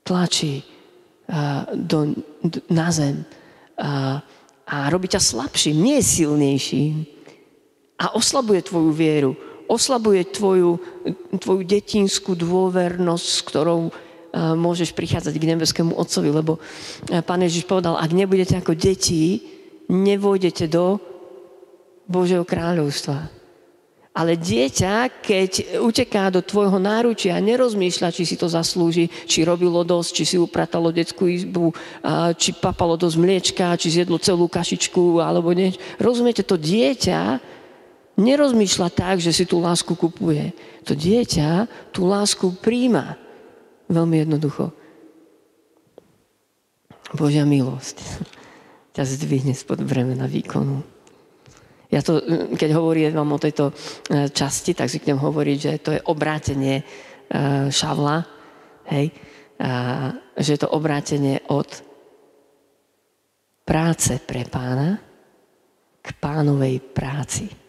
tlačí 0.07 0.63
uh, 0.63 1.69
do, 1.75 2.15
na 2.71 2.89
zem 2.91 3.23
uh, 3.23 4.19
a 4.71 4.77
robí 4.89 5.11
ťa 5.11 5.21
slabším, 5.21 5.77
nie 5.77 5.99
silnejším 6.01 7.07
a 8.01 8.15
oslabuje 8.17 8.65
tvoju 8.65 8.91
vieru 8.95 9.33
oslabuje 9.71 10.27
tvoju, 10.35 10.83
tvoju 11.39 11.63
detinskú 11.63 12.35
dôvernosť, 12.35 13.29
s 13.31 13.41
ktorou 13.47 13.81
uh, 13.87 13.93
môžeš 14.59 14.91
prichádzať 14.99 15.35
k 15.39 15.49
nebeskému 15.55 15.95
Otcovi, 15.95 16.35
lebo 16.35 16.59
Pán 17.23 17.47
Ježiš 17.47 17.71
povedal, 17.71 17.95
ak 17.95 18.11
nebudete 18.11 18.59
ako 18.59 18.75
deti, 18.75 19.47
nevojdete 19.87 20.67
do 20.67 20.99
Božieho 22.11 22.43
kráľovstva. 22.43 23.40
Ale 24.11 24.35
dieťa, 24.35 25.23
keď 25.23 25.79
uteká 25.79 26.35
do 26.35 26.43
tvojho 26.43 26.83
náručia, 26.83 27.39
nerozmýšľa, 27.39 28.11
či 28.11 28.27
si 28.27 28.35
to 28.35 28.51
zaslúži, 28.51 29.07
či 29.07 29.47
robilo 29.47 29.87
dosť, 29.87 30.11
či 30.11 30.25
si 30.27 30.37
upratalo 30.37 30.91
detskú 30.91 31.31
izbu, 31.31 31.71
či 32.35 32.51
papalo 32.59 32.99
dosť 32.99 33.17
mliečka, 33.23 33.79
či 33.79 33.95
zjedlo 33.95 34.19
celú 34.19 34.51
kašičku, 34.51 35.23
alebo 35.23 35.55
niečo. 35.55 35.79
Rozumiete, 36.03 36.43
to 36.43 36.59
dieťa 36.59 37.39
nerozmýšľa 38.19 38.89
tak, 38.91 39.23
že 39.23 39.31
si 39.31 39.47
tú 39.47 39.63
lásku 39.63 39.95
kupuje. 39.95 40.59
To 40.91 40.99
dieťa 40.99 41.71
tú 41.95 42.11
lásku 42.11 42.51
príjma. 42.59 43.15
Veľmi 43.87 44.27
jednoducho. 44.27 44.75
Božia 47.15 47.47
milosť 47.47 48.03
ťa 48.95 49.03
zdvihne 49.07 49.55
spod 49.55 49.87
bremena 49.87 50.27
výkonu. 50.27 51.00
Ja 51.91 52.01
to, 52.07 52.23
keď 52.55 52.71
hovorím 52.71 53.11
vám 53.11 53.35
o 53.35 53.43
tejto 53.43 53.71
e, 53.71 53.75
časti, 54.31 54.79
tak 54.79 54.87
zvyknem 54.87 55.19
hovoriť, 55.19 55.59
že 55.59 55.73
to 55.83 55.91
je 55.99 56.07
obrátenie 56.07 56.79
e, 56.79 56.85
šavla, 57.71 58.23
hej, 58.95 59.11
a, 59.59 60.15
že 60.39 60.55
je 60.55 60.61
to 60.63 60.71
obrátenie 60.71 61.43
od 61.51 61.67
práce 63.67 64.23
pre 64.23 64.47
pána 64.47 65.03
k 66.01 66.09
pánovej 66.17 66.79
práci. 66.95 67.61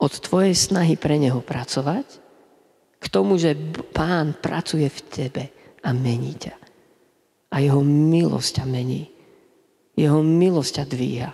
od 0.00 0.12
tvojej 0.16 0.56
snahy 0.56 0.96
pre 0.96 1.20
neho 1.20 1.44
pracovať 1.44 2.08
k 3.00 3.06
tomu, 3.12 3.36
že 3.36 3.56
pán 3.92 4.36
pracuje 4.40 4.88
v 4.88 5.00
tebe 5.12 5.44
a 5.84 5.92
mení 5.92 6.36
ťa. 6.40 6.56
A 7.52 7.56
jeho 7.60 7.84
milosť 7.84 8.60
ťa 8.60 8.64
mení. 8.64 9.09
Jeho 9.96 10.22
milosť 10.22 10.72
ťa 10.80 10.84
dvíha. 10.86 11.30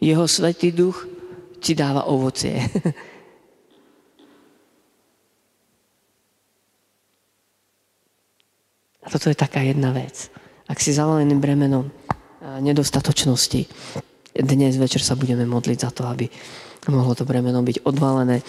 Jeho 0.00 0.24
svetý 0.28 0.72
duch 0.74 1.06
ti 1.62 1.74
dáva 1.74 2.04
ovocie. 2.10 2.58
A 9.04 9.12
toto 9.12 9.28
je 9.28 9.36
taká 9.36 9.60
jedna 9.60 9.92
vec. 9.92 10.32
Ak 10.64 10.80
si 10.80 10.96
zavalený 10.96 11.36
bremenom 11.36 11.92
nedostatočnosti, 12.64 13.68
dnes 14.32 14.80
večer 14.80 15.04
sa 15.04 15.12
budeme 15.12 15.44
modliť 15.44 15.78
za 15.78 15.90
to, 15.92 16.08
aby 16.08 16.24
mohlo 16.88 17.12
to 17.12 17.28
bremeno 17.28 17.60
byť 17.60 17.84
odvalené 17.84 18.40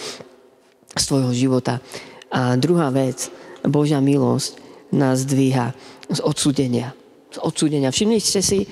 z 0.96 1.04
tvojho 1.04 1.32
života. 1.36 1.84
A 2.32 2.56
druhá 2.56 2.88
vec, 2.90 3.28
Božia 3.68 4.00
milosť 4.00 4.60
nás 4.96 5.28
dvíha 5.28 5.76
z 6.08 6.20
odsudenia. 6.24 6.96
Z 7.36 7.44
odsudenia. 7.44 7.92
Všimli 7.92 8.20
ste 8.24 8.40
si, 8.40 8.64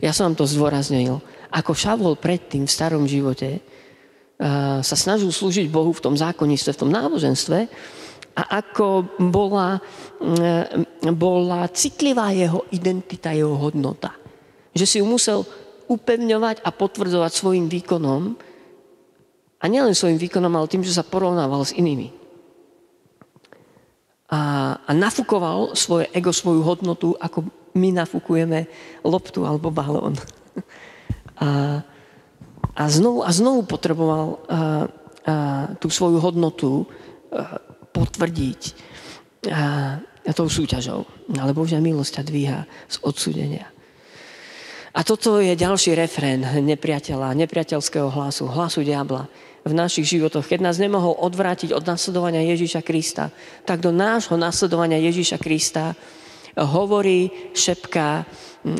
ja 0.00 0.10
som 0.16 0.32
vám 0.32 0.36
to 0.40 0.48
zdôraznil, 0.48 1.20
ako 1.52 1.76
Šavol 1.76 2.16
predtým 2.16 2.64
v 2.64 2.72
starom 2.72 3.04
živote 3.04 3.60
uh, 3.60 4.80
sa 4.80 4.96
snažil 4.96 5.28
slúžiť 5.28 5.68
Bohu 5.68 5.92
v 5.92 6.02
tom 6.02 6.14
zákonníctve, 6.16 6.70
v 6.72 6.80
tom 6.80 6.90
náboženstve 6.90 7.58
a 8.34 8.42
ako 8.64 9.16
bola, 9.30 9.76
uh, 9.78 10.64
bola 11.12 11.68
citlivá 11.70 12.32
jeho 12.32 12.64
identita, 12.72 13.36
jeho 13.36 13.54
hodnota. 13.54 14.16
Že 14.72 14.86
si 14.86 14.96
ju 15.02 15.06
musel 15.06 15.44
upevňovať 15.90 16.62
a 16.64 16.70
potvrdzovať 16.70 17.32
svojim 17.34 17.66
výkonom, 17.66 18.50
a 19.60 19.64
nielen 19.68 19.92
svojim 19.92 20.16
výkonom, 20.16 20.56
ale 20.56 20.72
tým, 20.72 20.80
že 20.80 20.96
sa 20.96 21.04
porovnával 21.04 21.60
s 21.68 21.76
inými. 21.76 22.08
A, 24.32 24.72
a 24.80 24.90
nafúkoval 24.96 25.76
svoje 25.76 26.08
ego, 26.16 26.32
svoju 26.32 26.64
hodnotu, 26.64 27.12
ako 27.20 27.44
my 27.74 27.88
nafúkujeme 27.94 28.66
loptu 29.06 29.46
alebo 29.46 29.70
balón. 29.70 30.18
A, 31.40 31.80
a 32.76 32.84
znovu 32.92 33.24
a 33.24 33.32
znovu 33.32 33.64
potreboval 33.64 34.26
a, 34.28 34.36
a, 34.36 34.64
tú 35.80 35.88
svoju 35.88 36.20
hodnotu 36.20 36.84
a, 37.32 37.56
potvrdiť 37.96 38.60
a, 39.48 39.96
a 40.04 40.30
tou 40.36 40.52
súťažou. 40.52 41.08
Ale 41.40 41.56
Božia 41.56 41.80
milosť 41.80 42.20
ťa 42.20 42.22
dvíha 42.28 42.60
z 42.92 42.96
odsúdenia. 43.00 43.72
A 44.90 45.00
toto 45.06 45.38
je 45.38 45.54
ďalší 45.54 45.94
refrén 45.94 46.42
nepriateľa, 46.42 47.38
nepriateľského 47.38 48.10
hlasu, 48.10 48.50
hlasu 48.50 48.82
diabla 48.82 49.30
v 49.62 49.72
našich 49.76 50.08
životoch, 50.08 50.48
keď 50.48 50.60
nás 50.66 50.76
nemohol 50.80 51.14
odvrátiť 51.20 51.76
od 51.76 51.84
nasledovania 51.84 52.42
Ježíša 52.42 52.80
Krista, 52.80 53.28
tak 53.68 53.84
do 53.84 53.92
nášho 53.92 54.34
nasledovania 54.34 54.98
Ježíša 54.98 55.36
Krista 55.36 55.94
hovorí, 56.58 57.52
šepká 57.54 58.24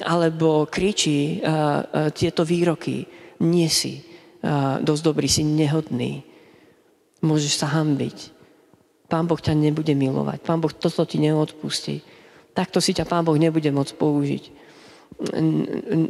alebo 0.05 0.67
kričí 0.67 1.41
uh, 1.41 1.45
uh, 1.45 1.55
tieto 2.11 2.43
výroky. 2.43 3.07
Nie 3.41 3.69
si 3.73 4.01
uh, 4.01 4.83
dosť 4.83 5.03
dobrý, 5.03 5.29
si 5.29 5.43
nehodný. 5.47 6.25
Môžeš 7.21 7.61
sa 7.61 7.69
hambiť. 7.71 8.33
Pán 9.11 9.27
Boh 9.27 9.39
ťa 9.39 9.57
nebude 9.57 9.93
milovať. 9.93 10.45
Pán 10.47 10.63
Boh 10.63 10.71
toto 10.71 11.03
ti 11.05 11.19
neodpustí. 11.19 12.01
Takto 12.55 12.79
si 12.79 12.95
ťa 12.95 13.09
Pán 13.09 13.27
Boh 13.27 13.37
nebude 13.37 13.69
môcť 13.69 13.95
použiť. 13.97 14.45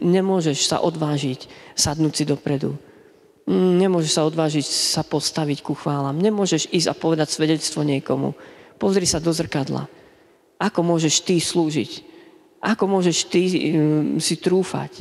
Nemôžeš 0.05 0.71
sa 0.71 0.79
odvážiť 0.85 1.51
sadnúť 1.75 2.15
si 2.15 2.25
dopredu 2.29 2.79
Nemôžeš 3.51 4.15
sa 4.15 4.23
odvážiť 4.31 4.63
sa 4.63 5.03
postaviť 5.03 5.67
ku 5.67 5.75
chválam. 5.75 6.15
Nemôžeš 6.23 6.71
ísť 6.71 6.89
a 6.93 6.95
povedať 6.95 7.35
svedectvo 7.35 7.83
niekomu. 7.83 8.39
Pozri 8.79 9.11
sa 9.11 9.19
do 9.19 9.35
zrkadla. 9.35 9.91
Ako 10.61 10.85
môžeš 10.85 11.25
ty 11.25 11.41
slúžiť? 11.41 12.05
Ako 12.61 12.85
môžeš 12.85 13.19
ty 13.33 13.43
um, 13.49 14.21
si 14.21 14.37
trúfať? 14.37 15.01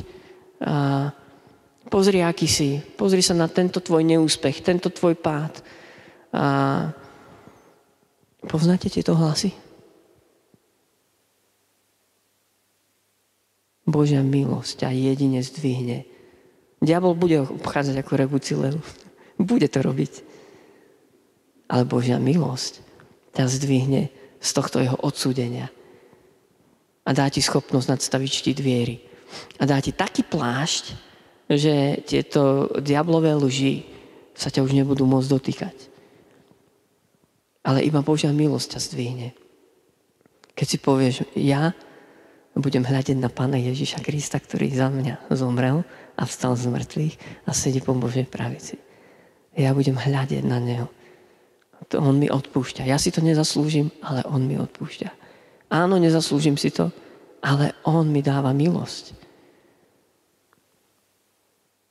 A 0.64 1.12
pozri, 1.92 2.24
aký 2.24 2.48
si. 2.48 2.80
Pozri 2.96 3.20
sa 3.20 3.36
na 3.36 3.46
tento 3.46 3.84
tvoj 3.84 4.00
neúspech, 4.00 4.64
tento 4.64 4.88
tvoj 4.88 5.20
pád. 5.20 5.60
A 6.32 6.44
poznáte 8.48 8.88
tieto 8.88 9.12
hlasy? 9.12 9.52
Božia 13.84 14.22
milosť 14.24 14.86
a 14.86 14.94
jedine 14.94 15.42
zdvihne 15.42 16.06
Diabol 16.80 17.12
bude 17.12 17.44
obchádzať 17.44 17.96
ako 18.00 18.12
rebúci 18.16 18.56
lev. 18.56 18.80
Bude 19.36 19.68
to 19.68 19.84
robiť. 19.84 20.24
Ale 21.68 21.84
Božia 21.84 22.16
milosť 22.16 22.80
ťa 23.36 23.44
zdvihne 23.46 24.08
z 24.40 24.50
tohto 24.56 24.80
jeho 24.80 24.96
odsúdenia. 25.04 25.68
A 27.04 27.10
dá 27.12 27.28
ti 27.28 27.44
schopnosť 27.44 27.96
nadstaviť 27.96 28.30
štít 28.32 28.58
viery. 28.60 29.04
A 29.60 29.68
dá 29.68 29.78
ti 29.78 29.92
taký 29.92 30.24
plášť, 30.24 30.96
že 31.50 32.00
tieto 32.06 32.72
diablové 32.80 33.36
lži 33.36 33.84
sa 34.34 34.48
ťa 34.48 34.64
už 34.64 34.72
nebudú 34.72 35.04
môcť 35.04 35.28
dotýkať. 35.28 35.76
Ale 37.60 37.84
iba 37.84 38.00
Božia 38.00 38.32
milosť 38.32 38.76
ťa 38.76 38.80
zdvihne. 38.80 39.28
Keď 40.56 40.66
si 40.66 40.78
povieš, 40.80 41.16
ja 41.36 41.76
budem 42.56 42.84
hľadiť 42.84 43.16
na 43.20 43.28
Pána 43.28 43.60
Ježiša 43.60 44.00
Krista, 44.00 44.40
ktorý 44.40 44.72
za 44.72 44.88
mňa 44.88 45.30
zomrel 45.32 45.84
a 46.16 46.22
vstal 46.24 46.56
z 46.56 46.68
mŕtvych 46.72 47.14
a 47.46 47.50
sedí 47.52 47.80
po 47.84 47.92
Božej 47.96 48.26
pravici. 48.28 48.80
Ja 49.56 49.76
budem 49.76 49.98
hľadiť 49.98 50.42
na 50.46 50.58
Neho. 50.60 50.88
To 51.90 51.98
on 51.98 52.22
mi 52.22 52.30
odpúšťa. 52.30 52.86
Ja 52.86 53.02
si 53.02 53.10
to 53.10 53.18
nezaslúžim, 53.18 53.90
ale 53.98 54.22
On 54.30 54.38
mi 54.38 54.54
odpúšťa. 54.54 55.10
Áno, 55.74 55.98
nezaslúžim 55.98 56.54
si 56.54 56.70
to, 56.70 56.94
ale 57.42 57.74
On 57.82 58.06
mi 58.06 58.22
dáva 58.22 58.54
milosť. 58.54 59.18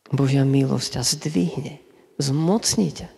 Božia 0.10 0.42
milosť 0.48 0.98
ťa 0.98 1.02
zdvihne, 1.06 1.74
zmocní 2.18 2.90
ťa. 2.96 3.10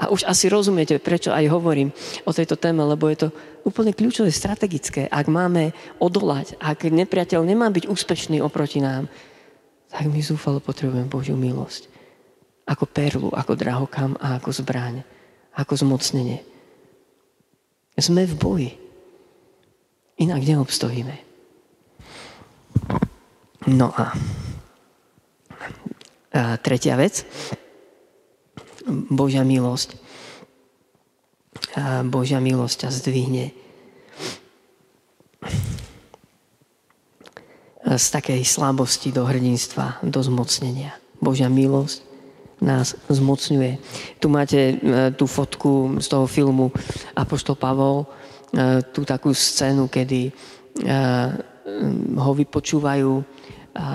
A 0.00 0.08
už 0.08 0.24
asi 0.24 0.48
rozumiete, 0.48 0.96
prečo 0.96 1.28
aj 1.28 1.52
hovorím 1.52 1.92
o 2.24 2.32
tejto 2.32 2.56
téme, 2.56 2.80
lebo 2.80 3.04
je 3.12 3.28
to 3.28 3.28
úplne 3.68 3.92
kľúčové, 3.92 4.32
strategické. 4.32 5.04
Ak 5.12 5.28
máme 5.28 5.76
odolať, 6.00 6.56
ak 6.56 6.88
nepriateľ 6.88 7.44
nemá 7.44 7.68
byť 7.68 7.84
úspešný 7.84 8.40
oproti 8.40 8.80
nám, 8.80 9.12
tak 9.92 10.08
my 10.08 10.20
zúfalo 10.24 10.62
potrebujeme 10.62 11.04
Božiu 11.10 11.36
milosť. 11.36 11.89
Ako 12.70 12.86
perlu, 12.86 13.34
ako 13.34 13.58
drahokam 13.58 14.14
a 14.22 14.38
ako 14.38 14.54
zbraň, 14.54 15.02
ako 15.58 15.74
zmocnenie. 15.74 16.46
Sme 17.98 18.22
v 18.24 18.34
boji. 18.38 18.70
Inak 20.22 20.46
neobstojíme. 20.46 21.16
No 23.74 23.90
a, 23.90 24.14
a 26.30 26.40
tretia 26.62 26.94
vec. 26.94 27.26
Božia 29.10 29.42
milosť. 29.42 29.98
A 31.74 32.06
Božia 32.06 32.38
milosť 32.38 32.86
ťa 32.86 32.90
zdvihne 32.94 33.44
z 37.90 38.06
takej 38.14 38.46
slabosti 38.46 39.10
do 39.10 39.26
hrdinstva, 39.26 39.98
do 40.06 40.20
zmocnenia. 40.22 40.94
Božia 41.18 41.50
milosť 41.50 42.09
nás 42.60 42.92
zmocňuje. 43.08 43.80
Tu 44.20 44.26
máte 44.28 44.60
e, 44.60 44.74
tú 45.16 45.24
fotku 45.24 45.96
z 45.98 46.06
toho 46.06 46.28
filmu 46.28 46.68
Apoštol 47.16 47.56
Pavol, 47.56 48.04
e, 48.04 48.84
tú 48.92 49.02
takú 49.08 49.32
scénu, 49.32 49.88
kedy 49.88 50.28
e, 50.28 50.32
ho 52.16 52.32
vypočúvajú 52.36 53.12
a 53.76 53.86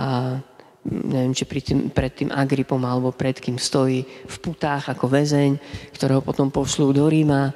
neviem, 0.86 1.34
či 1.34 1.46
pred 1.46 1.64
tým, 1.66 1.80
pred 1.90 2.14
tým 2.14 2.30
Agripom 2.34 2.82
alebo 2.82 3.14
pred 3.14 3.38
kým 3.38 3.58
stojí 3.58 4.06
v 4.06 4.38
putách 4.42 4.94
ako 4.94 5.10
väzeň, 5.10 5.58
ktorého 5.94 6.22
potom 6.22 6.50
pošlú 6.50 6.94
do 6.94 7.06
Ríma 7.10 7.54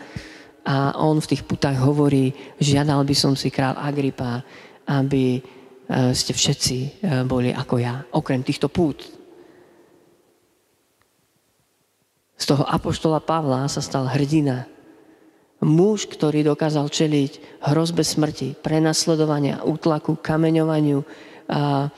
a 0.65 0.97
on 0.97 1.21
v 1.21 1.29
tých 1.29 1.45
putách 1.45 1.77
hovorí, 1.77 2.33
žiadal 2.57 3.05
by 3.05 3.15
som 3.15 3.33
si 3.33 3.53
král 3.53 3.77
Agripa, 3.77 4.43
aby 4.89 5.41
ste 5.89 6.33
všetci 6.37 7.01
boli 7.25 7.49
ako 7.49 7.75
ja, 7.81 8.05
okrem 8.13 8.45
týchto 8.45 8.69
pút, 8.69 9.18
Z 12.39 12.55
toho 12.55 12.63
apoštola 12.63 13.19
Pavla 13.19 13.67
sa 13.67 13.83
stal 13.83 14.07
hrdina. 14.07 14.63
Muž, 15.59 16.07
ktorý 16.07 16.47
dokázal 16.47 16.87
čeliť 16.87 17.59
hrozbe 17.67 17.99
smrti, 17.99 18.55
prenasledovania, 18.63 19.59
útlaku, 19.67 20.15
kameňovaniu, 20.15 21.03
a, 21.51 21.91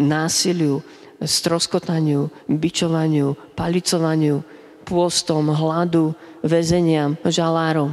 násiliu, 0.00 0.80
stroskotaniu, 1.20 2.32
bičovaniu, 2.48 3.36
palicovaniu, 3.52 4.40
pôstom, 4.88 5.52
hladu, 5.52 6.16
väzeniam, 6.40 7.18
žalárom. 7.28 7.92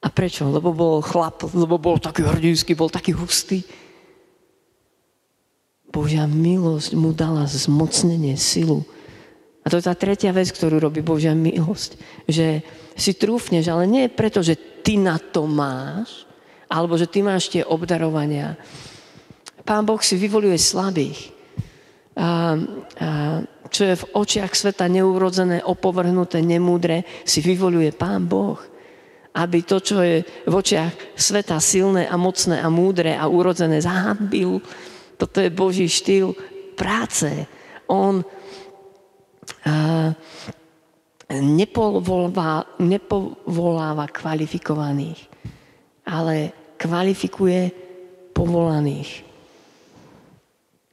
A 0.00 0.08
prečo? 0.08 0.48
Lebo 0.48 0.70
bol 0.70 1.02
chlap, 1.02 1.44
lebo 1.50 1.76
bol 1.76 1.98
taký 1.98 2.24
hrdinský, 2.24 2.78
bol 2.78 2.88
taký 2.88 3.12
hustý. 3.12 3.66
Božia 5.90 6.24
milosť 6.26 6.94
mu 6.94 7.10
dala 7.10 7.46
zmocnenie, 7.50 8.38
silu. 8.38 8.86
A 9.60 9.68
to 9.68 9.76
je 9.76 9.84
tá 9.84 9.94
tretia 9.98 10.30
vec, 10.32 10.48
ktorú 10.54 10.80
robí 10.80 11.02
Božia 11.02 11.34
milosť. 11.34 11.98
Že 12.30 12.62
si 12.94 13.12
trúfneš, 13.18 13.68
ale 13.68 13.90
nie 13.90 14.06
preto, 14.06 14.40
že 14.40 14.56
ty 14.56 14.96
na 14.96 15.18
to 15.18 15.44
máš, 15.50 16.24
alebo 16.70 16.94
že 16.94 17.10
ty 17.10 17.20
máš 17.20 17.50
tie 17.50 17.66
obdarovania. 17.66 18.54
Pán 19.66 19.84
Boh 19.84 20.00
si 20.00 20.14
vyvoluje 20.16 20.56
slabých. 20.56 21.34
A, 22.16 22.54
a 22.96 23.08
čo 23.70 23.86
je 23.86 23.94
v 23.98 24.08
očiach 24.14 24.50
sveta 24.54 24.90
neurodzené, 24.90 25.62
opovrhnuté, 25.62 26.42
nemúdre, 26.42 27.06
si 27.26 27.42
vyvoluje 27.42 27.90
Pán 27.94 28.26
Boh. 28.30 28.58
Aby 29.30 29.62
to, 29.62 29.78
čo 29.78 30.02
je 30.02 30.22
v 30.22 30.54
očiach 30.54 31.14
sveta 31.14 31.62
silné 31.62 32.10
a 32.10 32.18
mocné 32.18 32.58
a 32.58 32.66
múdre 32.66 33.14
a 33.14 33.30
urodzené, 33.30 33.78
zahambil 33.78 34.58
toto 35.20 35.44
je 35.44 35.52
Boží 35.52 35.84
štýl 35.84 36.32
práce. 36.72 37.28
On 37.92 38.24
uh, 38.24 40.10
nepovoláva, 41.28 42.64
nepovoláva 42.80 44.08
kvalifikovaných, 44.08 45.20
ale 46.08 46.56
kvalifikuje 46.80 47.68
povolaných, 48.32 49.28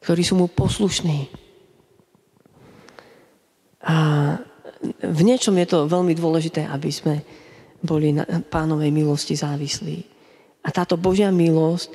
ktorí 0.03 0.21
sú 0.27 0.35
mu 0.35 0.51
poslušní. 0.51 1.31
A 3.87 3.95
v 4.99 5.21
niečom 5.23 5.55
je 5.55 5.67
to 5.71 5.87
veľmi 5.87 6.11
dôležité, 6.11 6.67
aby 6.67 6.91
sme 6.91 7.23
boli 7.79 8.11
na 8.11 8.27
pánovej 8.27 8.91
milosti 8.91 9.39
závislí. 9.39 9.97
A 10.67 10.69
táto 10.75 10.99
Božia 10.99 11.31
milosť 11.31 11.87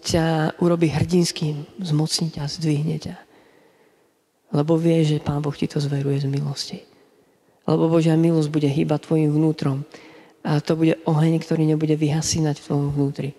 ťa 0.00 0.56
urobí 0.60 0.88
hrdinským, 0.88 1.68
zmocní 1.80 2.32
ťa, 2.32 2.48
zdvihne 2.48 2.96
ťa. 3.00 3.16
Lebo 4.50 4.74
vie, 4.74 5.04
že 5.06 5.22
Pán 5.22 5.44
Boh 5.44 5.54
ti 5.54 5.70
to 5.70 5.78
zveruje 5.78 6.24
z 6.24 6.26
milosti. 6.26 6.78
Lebo 7.68 7.86
Božia 7.86 8.18
milosť 8.18 8.50
bude 8.50 8.66
hýbať 8.66 9.06
tvojim 9.06 9.30
vnútrom. 9.30 9.86
A 10.42 10.58
to 10.58 10.74
bude 10.74 10.98
oheň, 11.06 11.38
ktorý 11.38 11.68
nebude 11.68 11.94
vyhasínať 11.94 12.58
v 12.58 12.64
tvojom 12.66 12.88
vnútri. 12.96 13.30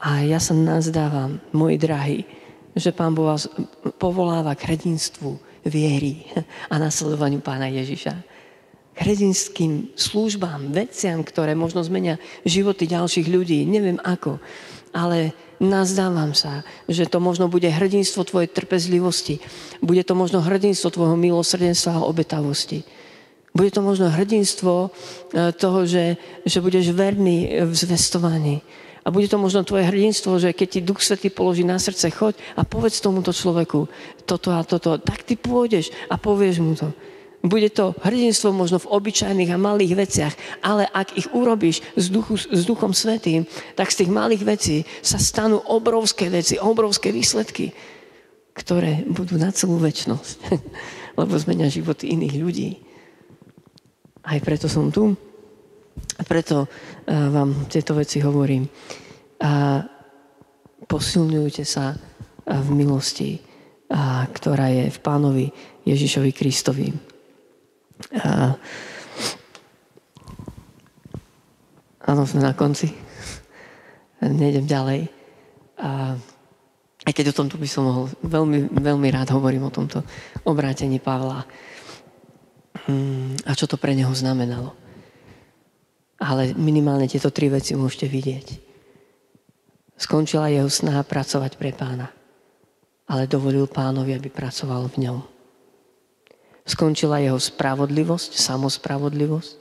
A 0.00 0.24
ja 0.24 0.40
sa 0.40 0.56
nazdávam, 0.56 1.44
moji 1.52 1.76
drahí, 1.76 2.18
že 2.72 2.90
Pán 2.90 3.12
Boh 3.12 3.28
vás 3.28 3.46
povoláva 4.00 4.56
k 4.56 4.72
hrdinstvu 4.72 5.36
viery 5.68 6.24
a 6.72 6.80
nasledovaniu 6.80 7.44
Pána 7.44 7.68
Ježiša 7.68 8.29
hrdinským 8.98 9.94
službám, 9.94 10.74
veciam, 10.74 11.22
ktoré 11.22 11.54
možno 11.54 11.80
zmenia 11.84 12.18
životy 12.42 12.90
ďalších 12.90 13.30
ľudí. 13.30 13.64
Neviem 13.64 14.02
ako, 14.02 14.42
ale 14.90 15.32
nazdávam 15.60 16.32
sa, 16.32 16.64
že 16.88 17.06
to 17.06 17.20
možno 17.20 17.46
bude 17.46 17.68
hrdinstvo 17.68 18.24
tvojej 18.24 18.50
trpezlivosti. 18.50 19.38
Bude 19.84 20.02
to 20.02 20.16
možno 20.16 20.40
hrdinstvo 20.40 20.90
tvojho 20.90 21.16
milosrdenstva 21.16 22.00
a 22.00 22.06
obetavosti. 22.08 22.82
Bude 23.50 23.70
to 23.74 23.82
možno 23.82 24.10
hrdinstvo 24.10 24.88
eh, 24.88 25.50
toho, 25.52 25.84
že, 25.86 26.16
že 26.46 26.58
budeš 26.62 26.94
verný 26.94 27.66
v 27.66 27.72
zvestovaní. 27.74 28.62
A 29.00 29.08
bude 29.08 29.32
to 29.32 29.40
možno 29.40 29.64
tvoje 29.64 29.88
hrdinstvo, 29.88 30.36
že 30.36 30.52
keď 30.52 30.68
ti 30.68 30.80
Duch 30.84 31.00
Svetý 31.00 31.32
položí 31.32 31.64
na 31.64 31.80
srdce, 31.80 32.12
choď 32.12 32.36
a 32.52 32.68
povedz 32.68 33.00
tomuto 33.00 33.32
človeku 33.32 33.88
toto 34.28 34.52
a 34.52 34.60
toto, 34.60 35.00
tak 35.00 35.24
ty 35.24 35.40
pôjdeš 35.40 35.88
a 36.12 36.20
povieš 36.20 36.56
mu 36.60 36.76
to. 36.76 36.92
Bude 37.40 37.72
to 37.72 37.96
hrdinstvo 38.04 38.52
možno 38.52 38.76
v 38.76 38.90
obyčajných 38.92 39.48
a 39.48 39.56
malých 39.56 39.92
veciach, 39.96 40.34
ale 40.60 40.84
ak 40.84 41.16
ich 41.16 41.28
urobíš 41.32 41.80
s, 41.96 42.12
duchu, 42.12 42.36
s 42.36 42.62
Duchom 42.68 42.92
Svetým, 42.92 43.48
tak 43.72 43.88
z 43.88 44.04
tých 44.04 44.10
malých 44.12 44.42
vecí 44.44 44.76
sa 45.00 45.16
stanú 45.16 45.56
obrovské 45.64 46.28
veci, 46.28 46.60
obrovské 46.60 47.08
výsledky, 47.08 47.72
ktoré 48.52 49.08
budú 49.08 49.40
na 49.40 49.48
celú 49.56 49.80
väčnosť. 49.80 50.36
Lebo 51.20 51.32
zmenia 51.40 51.72
životy 51.72 52.12
iných 52.12 52.36
ľudí. 52.36 52.70
Aj 54.20 54.36
preto 54.44 54.68
som 54.68 54.92
tu. 54.92 55.16
A 56.20 56.22
preto 56.28 56.68
uh, 56.68 56.68
vám 57.08 57.64
tieto 57.72 57.96
veci 57.96 58.20
hovorím. 58.20 58.68
A 59.40 59.80
posilňujte 60.84 61.64
sa 61.64 61.96
v 62.44 62.68
milosti, 62.74 63.40
ktorá 64.34 64.66
je 64.68 64.84
v 64.90 64.98
Pánovi 65.00 65.46
Ježišovi 65.86 66.30
Kristovi. 66.34 67.09
A... 68.16 68.56
Áno, 72.10 72.22
sme 72.26 72.42
na 72.42 72.56
konci. 72.56 72.90
Nejdem 74.20 74.66
ďalej. 74.66 75.08
A 75.80 76.16
aj 77.08 77.12
keď 77.16 77.32
o 77.32 77.38
tomto 77.44 77.56
by 77.56 77.68
som 77.68 77.88
mohol, 77.88 78.04
veľmi, 78.20 78.68
veľmi 78.76 79.08
rád 79.08 79.32
hovorím 79.32 79.68
o 79.68 79.74
tomto 79.74 80.04
obrátení 80.44 81.00
Pavla. 81.00 81.48
Hmm, 82.84 83.36
a 83.48 83.56
čo 83.56 83.64
to 83.64 83.80
pre 83.80 83.96
neho 83.96 84.12
znamenalo. 84.12 84.76
Ale 86.20 86.52
minimálne 86.52 87.08
tieto 87.08 87.32
tri 87.32 87.48
veci 87.48 87.72
môžete 87.72 88.06
vidieť. 88.08 88.46
Skončila 89.96 90.52
jeho 90.52 90.68
snaha 90.68 91.04
pracovať 91.04 91.60
pre 91.60 91.72
pána, 91.76 92.08
ale 93.08 93.28
dovolil 93.28 93.68
pánovi, 93.68 94.16
aby 94.16 94.28
pracoval 94.32 94.88
v 94.92 95.08
ňom. 95.08 95.18
Skončila 96.64 97.22
jeho 97.24 97.40
spravodlivosť, 97.40 98.36
samospravodlivosť 98.36 99.52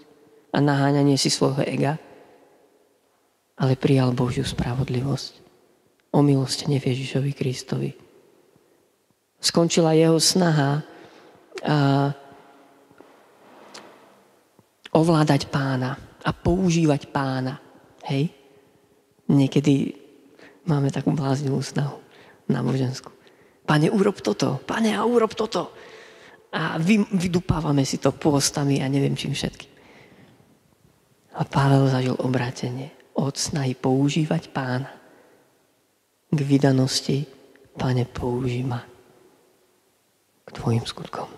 a 0.54 0.58
naháňanie 0.60 1.16
si 1.16 1.32
svojho 1.32 1.64
ega, 1.66 1.98
ale 3.60 3.80
prijal 3.80 4.16
Božiu 4.16 4.44
spravodlivosť. 4.48 5.48
O 6.10 6.26
milostene 6.26 6.82
v 6.82 6.90
Ježišovi 6.90 7.32
Kristovi. 7.38 7.92
Skončila 9.40 9.94
jeho 9.94 10.18
snaha 10.18 10.82
a 11.64 12.10
ovládať 14.90 15.54
pána 15.54 16.00
a 16.26 16.32
používať 16.34 17.14
pána. 17.14 17.62
Hej? 18.10 18.34
Niekedy 19.30 19.94
máme 20.66 20.90
takú 20.90 21.14
bláznivú 21.14 21.62
snahu 21.62 22.02
náboženskú. 22.50 23.14
Pane, 23.70 23.94
urob 23.94 24.18
toto. 24.18 24.58
Pane, 24.66 24.98
a 24.98 25.06
urob 25.06 25.38
toto 25.38 25.70
a 26.50 26.82
vy, 26.82 27.06
vydupávame 27.14 27.86
si 27.86 28.02
to 28.02 28.10
pôstami 28.10 28.82
a 28.82 28.90
neviem 28.90 29.14
čím 29.14 29.38
všetkým. 29.38 29.72
A 31.38 31.46
Pavel 31.46 31.86
zažil 31.88 32.18
obrátenie 32.18 32.90
od 33.14 33.38
snahy 33.38 33.78
používať 33.78 34.50
pána 34.50 34.90
k 36.30 36.40
vydanosti. 36.42 37.30
Pane, 37.80 38.04
použij 38.04 38.66
ma 38.66 38.84
k 40.44 40.50
Tvojim 40.52 40.84
skutkom. 40.84 41.30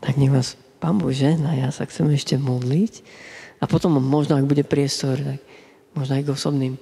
Tak 0.00 0.18
nech 0.18 0.32
vás 0.32 0.58
Pán 0.82 0.98
Bože, 0.98 1.38
a 1.38 1.52
ja 1.56 1.70
sa 1.70 1.86
chcem 1.86 2.10
ešte 2.12 2.36
modliť 2.36 3.00
a 3.62 3.64
potom 3.64 3.96
možno, 4.02 4.36
ak 4.36 4.44
bude 4.44 4.66
priestor, 4.66 5.16
tak 5.16 5.40
možno 5.96 6.12
aj 6.18 6.24
k 6.28 6.32
osobným 6.34 6.74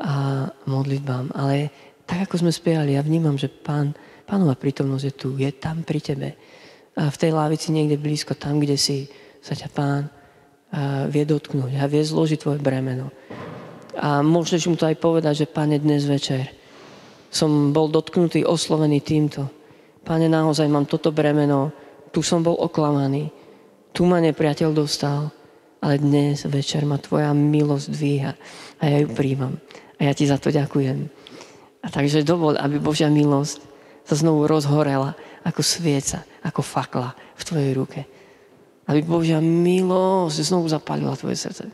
a 0.00 0.48
modlitbám. 0.66 1.30
Ale 1.36 1.70
tak, 2.08 2.26
ako 2.26 2.42
sme 2.42 2.50
spievali, 2.50 2.98
ja 2.98 3.06
vnímam, 3.06 3.38
že 3.38 3.46
Pán, 3.46 3.94
Pánova 4.24 4.56
prítomnosť 4.56 5.04
je 5.04 5.14
tu, 5.14 5.28
je 5.36 5.50
tam 5.52 5.84
pri 5.84 6.00
Tebe. 6.00 6.28
A 6.96 7.12
v 7.12 7.20
tej 7.20 7.30
lávici 7.36 7.74
niekde 7.74 8.00
blízko, 8.00 8.38
tam, 8.38 8.62
kde 8.62 8.80
si, 8.80 9.08
sa 9.44 9.52
ťa 9.52 9.68
Pán 9.72 10.02
vie 11.12 11.22
dotknúť 11.28 11.78
a 11.78 11.84
vie 11.86 12.02
zložiť 12.02 12.40
Tvoje 12.40 12.58
bremeno. 12.58 13.12
A 13.94 14.24
môžeš 14.26 14.66
mu 14.66 14.74
to 14.74 14.88
aj 14.88 14.98
povedať, 14.98 15.44
že 15.44 15.52
Pane, 15.52 15.78
dnes 15.78 16.08
večer 16.08 16.50
som 17.34 17.74
bol 17.74 17.90
dotknutý, 17.90 18.46
oslovený 18.46 19.02
týmto. 19.02 19.46
Pane, 20.02 20.26
naozaj 20.30 20.66
mám 20.70 20.86
toto 20.86 21.10
bremeno, 21.10 21.70
tu 22.14 22.22
som 22.22 22.42
bol 22.42 22.54
oklamaný, 22.58 23.30
tu 23.90 24.06
ma 24.06 24.22
nepriateľ 24.22 24.70
dostal, 24.74 25.30
ale 25.82 26.00
dnes 26.00 26.46
večer 26.46 26.86
ma 26.88 26.96
Tvoja 26.96 27.34
milosť 27.36 27.86
dvíha 27.90 28.32
a 28.80 28.82
ja 28.88 28.98
ju 29.02 29.08
príjmam. 29.12 29.60
A 29.98 30.10
ja 30.10 30.12
Ti 30.14 30.30
za 30.30 30.38
to 30.40 30.48
ďakujem. 30.50 31.10
A 31.84 31.86
takže 31.92 32.24
dovol, 32.24 32.56
aby 32.56 32.80
Božia 32.80 33.12
milosť 33.12 33.73
sa 34.04 34.14
znovu 34.14 34.44
rozhorela 34.44 35.16
ako 35.44 35.60
svieca, 35.64 36.24
ako 36.44 36.60
fakla 36.60 37.16
v 37.36 37.42
Tvojej 37.42 37.72
ruke. 37.72 38.00
Aby 38.84 39.00
Božia 39.04 39.40
milosť 39.40 40.44
znovu 40.44 40.68
zapalila 40.68 41.16
Tvoje 41.16 41.40
srdce. 41.40 41.72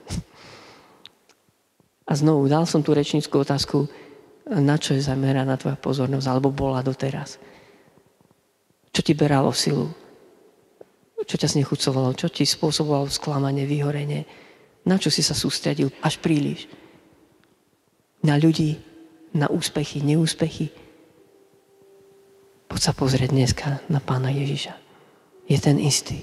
A 2.11 2.13
znovu 2.15 2.51
dal 2.51 2.67
som 2.67 2.83
tú 2.83 2.91
rečníckú 2.91 3.43
otázku, 3.43 3.87
na 4.51 4.75
čo 4.75 4.99
je 4.99 5.07
zameraná 5.07 5.55
tvoja 5.55 5.79
pozornosť, 5.79 6.27
alebo 6.27 6.51
bola 6.51 6.83
doteraz. 6.83 7.39
Čo 8.91 9.01
ti 9.07 9.15
beralo 9.15 9.55
silu? 9.55 9.87
Čo 11.23 11.37
ťa 11.39 11.55
znechucovalo? 11.55 12.19
Čo 12.19 12.27
ti 12.35 12.43
spôsobovalo 12.43 13.07
sklamanie, 13.07 13.63
vyhorenie? 13.63 14.27
Na 14.83 14.99
čo 14.99 15.07
si 15.07 15.23
sa 15.23 15.39
sústredil 15.39 15.95
až 16.03 16.19
príliš? 16.19 16.67
Na 18.27 18.35
ľudí, 18.35 18.75
na 19.31 19.47
úspechy, 19.47 20.03
neúspechy? 20.03 20.75
Poď 22.71 22.81
sa 22.81 22.93
pozrieť 22.95 23.35
dneska 23.35 23.83
na 23.91 23.99
pána 23.99 24.31
Ježiša. 24.31 24.79
Je 25.51 25.59
ten 25.59 25.83
istý. 25.83 26.23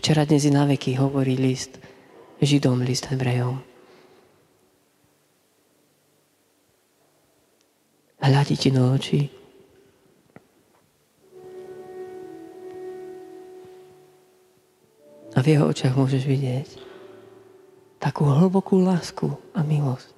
Včera, 0.00 0.24
dnes 0.24 0.48
i 0.48 0.50
na 0.50 0.64
veky 0.64 0.96
hovorí 0.96 1.36
list 1.36 1.76
Židom, 2.40 2.80
list 2.80 3.12
Hebrejom. 3.12 3.74
hľadí 8.24 8.56
ti 8.56 8.68
do 8.72 8.82
očí. 8.92 9.28
A 15.34 15.42
v 15.42 15.46
jeho 15.50 15.64
očiach 15.68 15.98
môžeš 15.98 16.24
vidieť 16.28 16.68
takú 17.98 18.28
hlbokú 18.28 18.84
lásku 18.84 19.32
a 19.56 19.64
milosť. 19.64 20.12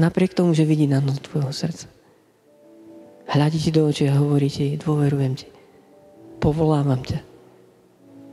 Napriek 0.00 0.34
tomu, 0.34 0.56
že 0.56 0.66
vidí 0.66 0.88
na 0.88 0.98
dno 0.98 1.14
tvojho 1.14 1.52
srdca. 1.52 1.86
Hľadí 3.34 3.58
ti 3.58 3.70
do 3.74 3.90
očí 3.90 4.06
a 4.06 4.14
hovorí 4.14 4.46
ti, 4.46 4.78
dôverujem 4.78 5.34
ti. 5.34 5.50
Povolávam 6.38 7.02
ťa. 7.02 7.18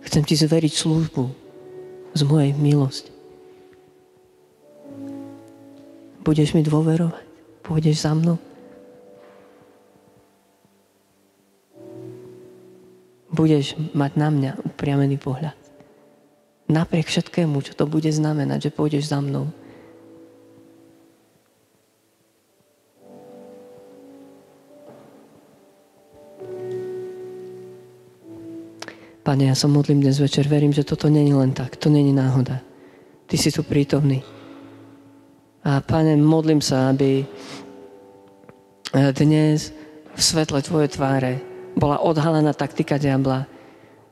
Chcem 0.05 0.21
ti 0.21 0.37
zveriť 0.37 0.73
službu 0.77 1.23
z 2.13 2.21
mojej 2.21 2.53
milosti. 2.53 3.09
Budeš 6.21 6.53
mi 6.53 6.61
dôverovať? 6.61 7.25
Pôjdeš 7.65 8.05
za 8.05 8.13
mnou? 8.13 8.37
Budeš 13.33 13.73
mať 13.97 14.11
na 14.21 14.29
mňa 14.29 14.51
upriamený 14.69 15.17
pohľad. 15.17 15.57
Napriek 16.69 17.09
všetkému, 17.09 17.57
čo 17.65 17.73
to 17.73 17.89
bude 17.89 18.11
znamenať, 18.13 18.69
že 18.69 18.75
pôjdeš 18.77 19.09
za 19.09 19.17
mnou. 19.17 19.49
Pane, 29.31 29.47
ja 29.47 29.55
sa 29.55 29.71
modlím 29.71 30.03
dnes 30.03 30.19
večer, 30.19 30.43
verím, 30.43 30.75
že 30.75 30.83
toto 30.83 31.07
není 31.07 31.31
len 31.31 31.55
tak, 31.55 31.79
to 31.79 31.87
není 31.87 32.11
náhoda. 32.11 32.59
Ty 33.31 33.39
si 33.39 33.47
tu 33.47 33.63
prítomný. 33.63 34.19
A 35.63 35.79
Pane, 35.79 36.19
modlím 36.19 36.59
sa, 36.59 36.91
aby 36.91 37.23
eh, 37.23 39.11
dnes 39.15 39.71
v 40.11 40.19
svetle 40.19 40.59
Tvojej 40.59 40.91
tváre 40.91 41.39
bola 41.79 42.03
odhalená 42.03 42.51
taktika 42.51 42.99
diabla, 42.99 43.47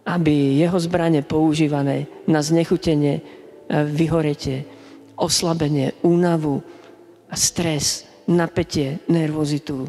aby 0.07 0.55
jeho 0.55 0.79
zbranie 0.79 1.19
používané 1.19 2.07
na 2.23 2.39
znechutenie, 2.39 3.19
eh, 3.19 3.83
vyhoretie, 3.91 4.63
oslabenie, 5.19 5.99
únavu, 5.99 6.63
stres, 7.35 8.07
napätie, 8.23 9.03
nervozitu, 9.11 9.83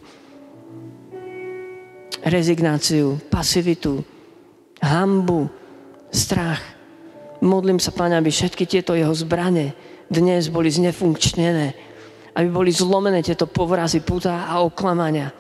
rezignáciu, 2.26 3.22
pasivitu, 3.31 4.03
hambu, 4.83 5.49
strach. 6.11 6.61
Modlím 7.41 7.81
sa, 7.81 7.93
Pane, 7.95 8.20
aby 8.20 8.28
všetky 8.28 8.68
tieto 8.68 8.93
jeho 8.93 9.12
zbranie 9.16 9.72
dnes 10.11 10.51
boli 10.53 10.68
znefunkčnené, 10.68 11.72
aby 12.37 12.49
boli 12.51 12.74
zlomené 12.74 13.24
tieto 13.24 13.49
povrazy 13.49 14.05
puta 14.05 14.51
a 14.51 14.61
oklamania 14.61 15.33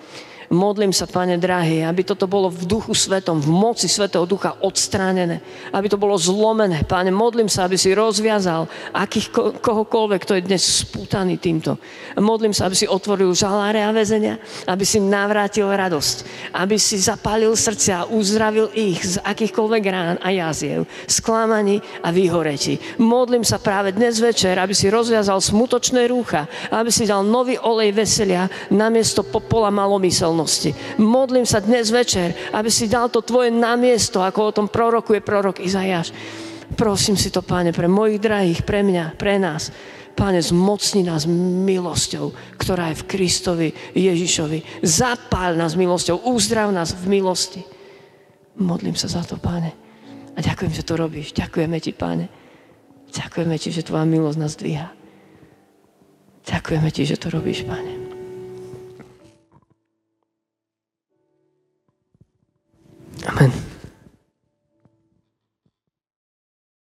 Modlím 0.50 0.90
sa, 0.90 1.06
Pane 1.06 1.38
drahý, 1.38 1.86
aby 1.86 2.02
toto 2.02 2.26
bolo 2.26 2.50
v 2.50 2.66
duchu 2.66 2.90
svetom, 2.90 3.38
v 3.38 3.46
moci 3.54 3.86
svetého 3.86 4.26
ducha 4.26 4.58
odstránené. 4.58 5.38
Aby 5.70 5.86
to 5.86 5.94
bolo 5.94 6.18
zlomené. 6.18 6.82
Pane, 6.82 7.14
modlím 7.14 7.46
sa, 7.46 7.70
aby 7.70 7.78
si 7.78 7.94
rozviazal 7.94 8.66
akých, 8.90 9.30
kohokoľvek, 9.62 10.20
kto 10.26 10.34
je 10.34 10.46
dnes 10.50 10.58
spútaný 10.58 11.38
týmto. 11.38 11.78
Modlím 12.18 12.50
sa, 12.50 12.66
aby 12.66 12.74
si 12.74 12.90
otvoril 12.90 13.30
žaláre 13.30 13.78
a 13.78 13.94
väzenia, 13.94 14.42
aby 14.66 14.82
si 14.82 14.98
navrátil 14.98 15.70
radosť, 15.70 16.50
aby 16.58 16.74
si 16.82 16.98
zapálil 16.98 17.54
srdcia 17.54 18.02
a 18.02 18.08
uzdravil 18.10 18.74
ich 18.74 18.98
z 19.06 19.22
akýchkoľvek 19.22 19.82
rán 19.86 20.18
a 20.18 20.34
jaziev, 20.34 20.82
sklamaní 21.06 21.78
a 22.02 22.10
vyhoretí. 22.10 22.98
Modlím 22.98 23.46
sa 23.46 23.62
práve 23.62 23.94
dnes 23.94 24.18
večer, 24.18 24.58
aby 24.58 24.74
si 24.74 24.90
rozviazal 24.90 25.38
smutočné 25.38 26.10
rúcha, 26.10 26.50
aby 26.74 26.90
si 26.90 27.06
dal 27.06 27.22
nový 27.22 27.54
olej 27.54 27.94
veselia 27.94 28.50
namiesto 28.66 29.22
popola 29.22 29.70
malomyselnosti 29.70 30.39
okolnosti. 30.40 30.72
Modlím 30.96 31.44
sa 31.44 31.60
dnes 31.60 31.92
večer, 31.92 32.32
aby 32.56 32.72
si 32.72 32.88
dal 32.88 33.12
to 33.12 33.20
tvoje 33.20 33.52
namiesto, 33.52 34.24
ako 34.24 34.40
o 34.40 34.54
tom 34.56 34.66
prorokuje 34.72 35.20
prorok 35.20 35.60
Izajáš. 35.60 36.16
Prosím 36.72 37.20
si 37.20 37.28
to, 37.28 37.44
páne, 37.44 37.76
pre 37.76 37.90
mojich 37.90 38.22
drahých, 38.22 38.64
pre 38.64 38.80
mňa, 38.80 39.20
pre 39.20 39.36
nás. 39.36 39.68
Páne, 40.16 40.40
zmocni 40.40 41.04
nás 41.04 41.28
milosťou, 41.28 42.56
ktorá 42.56 42.88
je 42.92 43.04
v 43.04 43.08
Kristovi 43.08 43.68
Ježišovi. 43.92 44.80
Zapál 44.80 45.60
nás 45.60 45.76
milosťou, 45.76 46.24
uzdrav 46.24 46.72
nás 46.72 46.96
v 46.96 47.20
milosti. 47.20 47.62
Modlím 48.56 48.96
sa 48.96 49.12
za 49.12 49.20
to, 49.26 49.36
páne. 49.36 49.76
A 50.36 50.38
ďakujem, 50.40 50.72
že 50.72 50.86
to 50.86 50.96
robíš. 50.96 51.36
Ďakujeme 51.36 51.76
ti, 51.84 51.92
páne. 51.92 52.32
Ďakujeme 53.10 53.56
ti, 53.58 53.74
že 53.74 53.84
tvoja 53.84 54.06
milosť 54.06 54.38
nás 54.38 54.54
dvíha. 54.56 54.88
Ďakujeme 56.46 56.88
ti, 56.94 57.02
že 57.04 57.18
to 57.18 57.28
robíš, 57.28 57.66
páne. 57.66 58.09
Amen. 63.26 63.69